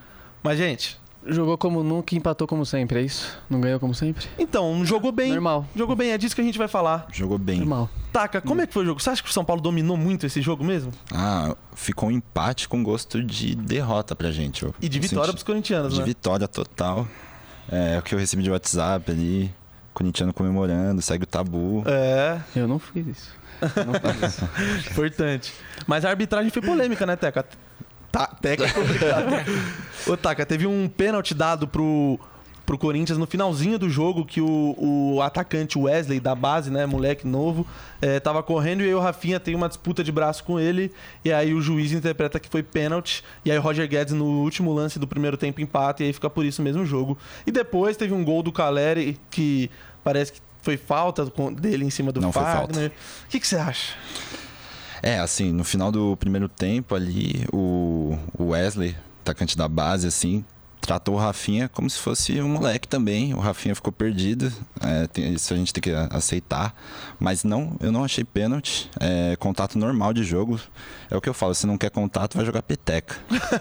Mas, 0.42 0.58
gente, 0.58 0.98
Jogou 1.26 1.56
como 1.56 1.82
nunca 1.82 2.14
e 2.14 2.18
empatou 2.18 2.46
como 2.46 2.66
sempre, 2.66 2.98
é 2.98 3.02
isso? 3.02 3.38
Não 3.48 3.58
ganhou 3.58 3.80
como 3.80 3.94
sempre? 3.94 4.26
Então, 4.38 4.84
jogou 4.84 5.10
bem. 5.10 5.32
Normal. 5.32 5.66
Jogou 5.74 5.96
bem, 5.96 6.10
é 6.10 6.18
disso 6.18 6.34
que 6.34 6.42
a 6.42 6.44
gente 6.44 6.58
vai 6.58 6.68
falar. 6.68 7.06
Jogou 7.10 7.38
bem. 7.38 7.60
Normal. 7.60 7.88
Taca, 8.12 8.42
como 8.42 8.60
é 8.60 8.66
que 8.66 8.74
foi 8.74 8.82
o 8.82 8.86
jogo? 8.88 9.00
Você 9.00 9.08
acha 9.08 9.22
que 9.22 9.30
o 9.30 9.32
São 9.32 9.42
Paulo 9.42 9.62
dominou 9.62 9.96
muito 9.96 10.26
esse 10.26 10.42
jogo 10.42 10.62
mesmo? 10.62 10.92
Ah, 11.10 11.56
ficou 11.74 12.10
um 12.10 12.12
empate 12.12 12.68
com 12.68 12.82
gosto 12.84 13.24
de 13.24 13.54
derrota 13.54 14.14
pra 14.14 14.30
gente. 14.30 14.64
Eu- 14.64 14.74
E 14.82 14.86
de 14.86 15.00
vitória 15.00 15.24
senti- 15.24 15.32
pros 15.36 15.42
corintianos, 15.44 15.94
De 15.94 16.00
né? 16.00 16.04
vitória 16.04 16.46
total. 16.46 17.08
É 17.70 17.98
o 17.98 18.02
que 18.02 18.14
eu 18.14 18.18
recebi 18.18 18.42
de 18.42 18.50
WhatsApp 18.50 19.10
ali. 19.10 19.50
Corintiano 19.94 20.34
comemorando, 20.34 21.00
segue 21.00 21.22
o 21.22 21.26
tabu. 21.26 21.84
É, 21.86 22.38
Eu 22.54 22.66
não 22.68 22.78
fiz 22.78 23.06
isso. 23.06 23.30
Eu 23.76 23.84
não 23.86 23.94
fiz 23.94 24.34
isso. 24.34 24.48
importante. 24.90 25.54
Mas 25.86 26.04
a 26.04 26.10
arbitragem 26.10 26.50
foi 26.50 26.60
polêmica, 26.60 27.06
né, 27.06 27.14
Teca? 27.16 27.46
Tá, 28.10 28.26
Teca 28.26 28.64
é 28.64 28.70
complicado. 28.70 29.26
Ô, 30.06 30.16
Taca, 30.16 30.44
teve 30.44 30.66
um 30.66 30.88
pênalti 30.88 31.32
dado 31.32 31.66
pro 31.68 32.18
pro 32.64 32.78
Corinthians 32.78 33.18
no 33.18 33.26
finalzinho 33.26 33.78
do 33.78 33.88
jogo 33.88 34.24
que 34.24 34.40
o, 34.40 34.76
o 34.78 35.22
atacante 35.22 35.78
Wesley 35.78 36.18
da 36.18 36.34
base, 36.34 36.70
né, 36.70 36.86
moleque 36.86 37.26
novo, 37.26 37.66
é, 38.00 38.18
tava 38.18 38.42
correndo 38.42 38.82
e 38.82 38.86
aí 38.86 38.94
o 38.94 39.00
Rafinha 39.00 39.38
tem 39.38 39.54
uma 39.54 39.68
disputa 39.68 40.02
de 40.02 40.10
braço 40.10 40.44
com 40.44 40.58
ele 40.58 40.92
e 41.24 41.32
aí 41.32 41.52
o 41.52 41.60
juiz 41.60 41.92
interpreta 41.92 42.40
que 42.40 42.48
foi 42.48 42.62
pênalti 42.62 43.22
e 43.44 43.50
aí 43.50 43.58
o 43.58 43.60
Roger 43.60 43.88
Guedes 43.88 44.14
no 44.14 44.42
último 44.42 44.72
lance 44.72 44.98
do 44.98 45.06
primeiro 45.06 45.36
tempo 45.36 45.60
empata 45.60 46.02
e 46.02 46.06
aí 46.06 46.12
fica 46.12 46.30
por 46.30 46.44
isso 46.44 46.62
mesmo 46.62 46.82
o 46.82 46.86
jogo. 46.86 47.18
E 47.46 47.52
depois 47.52 47.96
teve 47.96 48.14
um 48.14 48.24
gol 48.24 48.42
do 48.42 48.52
Caleri 48.52 49.18
que 49.30 49.70
parece 50.02 50.32
que 50.32 50.40
foi 50.62 50.76
falta 50.78 51.30
dele 51.60 51.84
em 51.84 51.90
cima 51.90 52.10
do 52.10 52.20
Não 52.20 52.32
Fagner. 52.32 52.90
O 53.26 53.28
que, 53.28 53.38
que 53.38 53.46
você 53.46 53.56
acha? 53.56 53.92
É, 55.02 55.18
assim, 55.18 55.52
no 55.52 55.64
final 55.64 55.92
do 55.92 56.16
primeiro 56.16 56.48
tempo 56.48 56.94
ali, 56.94 57.44
o 57.52 58.16
Wesley, 58.40 58.96
atacante 59.20 59.54
da 59.54 59.68
base, 59.68 60.06
assim, 60.06 60.42
tratou 60.84 61.14
o 61.14 61.18
Rafinha 61.18 61.68
como 61.68 61.88
se 61.88 61.98
fosse 61.98 62.40
um 62.40 62.48
moleque 62.48 62.86
também. 62.86 63.34
O 63.34 63.38
Rafinha 63.38 63.74
ficou 63.74 63.92
perdido. 63.92 64.52
É, 64.80 65.06
tem, 65.06 65.32
isso 65.32 65.52
a 65.52 65.56
gente 65.56 65.72
tem 65.72 65.82
que 65.82 65.90
aceitar. 66.10 66.74
Mas 67.18 67.42
não, 67.42 67.76
eu 67.80 67.90
não 67.90 68.04
achei 68.04 68.22
pênalti. 68.22 68.90
É, 69.00 69.34
contato 69.36 69.78
normal 69.78 70.12
de 70.12 70.22
jogo. 70.22 70.60
É 71.10 71.16
o 71.16 71.20
que 71.20 71.28
eu 71.28 71.34
falo, 71.34 71.54
se 71.54 71.66
não 71.66 71.78
quer 71.78 71.90
contato, 71.90 72.36
vai 72.36 72.44
jogar 72.44 72.62
peteca. 72.62 73.16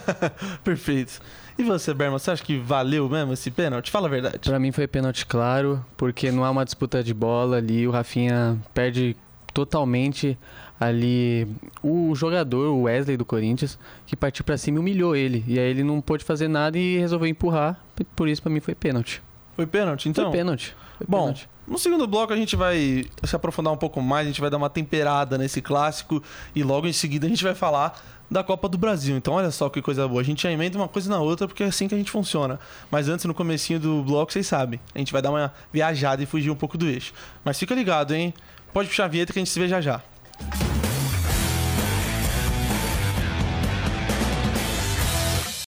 Perfeito. 0.64 1.22
E 1.58 1.64
você, 1.64 1.94
Berman, 1.94 2.20
você 2.20 2.32
acha 2.32 2.44
que 2.44 2.58
valeu 2.58 3.08
mesmo 3.08 3.34
esse 3.34 3.52
pênalti? 3.52 3.92
Fala 3.92 4.08
a 4.08 4.10
verdade. 4.10 4.40
Pra 4.40 4.60
mim 4.60 4.72
foi 4.72 4.88
pênalti 4.88 5.26
claro, 5.26 5.86
porque 5.96 6.32
não 6.32 6.44
há 6.44 6.52
uma 6.52 6.66
disputa 6.66 7.04
de 7.04 7.14
bola 7.14 7.58
ali. 7.58 7.88
O 7.88 7.92
Rafinha 7.92 8.58
perde 8.74 9.16
totalmente 9.54 10.38
ali 10.80 11.48
o 11.82 12.14
jogador, 12.16 12.70
o 12.70 12.84
Wesley 12.84 13.16
do 13.16 13.24
Corinthians, 13.24 13.78
que 14.06 14.16
partiu 14.16 14.44
para 14.44 14.58
cima 14.58 14.78
e 14.78 14.80
humilhou 14.80 15.16
ele. 15.16 15.44
E 15.48 15.60
aí 15.60 15.70
ele 15.70 15.84
não 15.84 16.02
pôde 16.02 16.24
fazer 16.24 16.48
nada 16.48 16.78
e 16.78 16.98
resolveu 16.98 17.28
empurrar. 17.28 17.80
Por 18.16 18.28
isso, 18.28 18.42
para 18.42 18.52
mim, 18.52 18.60
foi 18.60 18.76
pênalti. 18.76 19.22
Foi 19.56 19.66
pênalti, 19.66 20.10
então? 20.10 20.26
Foi 20.26 20.38
pênalti. 20.38 20.76
Foi 20.98 21.06
Bom, 21.08 21.20
pênalti. 21.22 21.50
no 21.68 21.78
segundo 21.78 22.08
bloco 22.08 22.34
a 22.34 22.36
gente 22.36 22.56
vai 22.56 23.06
se 23.24 23.36
aprofundar 23.36 23.72
um 23.72 23.78
pouco 23.78 24.02
mais, 24.02 24.26
a 24.26 24.30
gente 24.30 24.42
vai 24.42 24.50
dar 24.50 24.58
uma 24.58 24.70
temperada 24.70 25.38
nesse 25.38 25.62
clássico 25.62 26.22
e 26.56 26.64
logo 26.64 26.88
em 26.88 26.94
seguida 26.94 27.28
a 27.28 27.30
gente 27.30 27.44
vai 27.44 27.54
falar 27.54 28.02
da 28.30 28.44
Copa 28.44 28.68
do 28.68 28.78
Brasil. 28.78 29.16
Então 29.16 29.36
olha 29.36 29.52
só 29.52 29.70
que 29.70 29.82
coisa 29.82 30.08
boa. 30.08 30.22
A 30.22 30.24
gente 30.24 30.44
já 30.44 30.52
emenda 30.52 30.78
uma 30.78 30.88
coisa 30.88 31.10
na 31.10 31.20
outra 31.20 31.48
porque 31.48 31.64
é 31.64 31.68
assim 31.68 31.88
que 31.88 31.94
a 31.94 31.98
gente 31.98 32.10
funciona. 32.10 32.60
Mas 32.90 33.08
antes, 33.08 33.26
no 33.26 33.34
comecinho 33.34 33.80
do 33.80 34.04
bloco, 34.04 34.34
vocês 34.34 34.48
sabem. 34.48 34.80
A 34.94 34.98
gente 34.98 35.14
vai 35.14 35.22
dar 35.22 35.30
uma 35.30 35.54
viajada 35.72 36.24
e 36.24 36.26
fugir 36.26 36.50
um 36.50 36.56
pouco 36.56 36.78
do 36.78 36.88
eixo. 36.88 37.14
Mas 37.46 37.60
fica 37.60 37.76
ligado, 37.76 38.14
hein? 38.14 38.34
Pode 38.74 38.90
puxar 38.90 39.06
a 39.06 39.08
vinheta 39.08 39.32
que 39.32 39.40
a 39.40 39.42
gente 39.42 39.52
se 39.52 39.60
vê 39.60 39.68
já 39.68 39.80
já. 39.80 40.02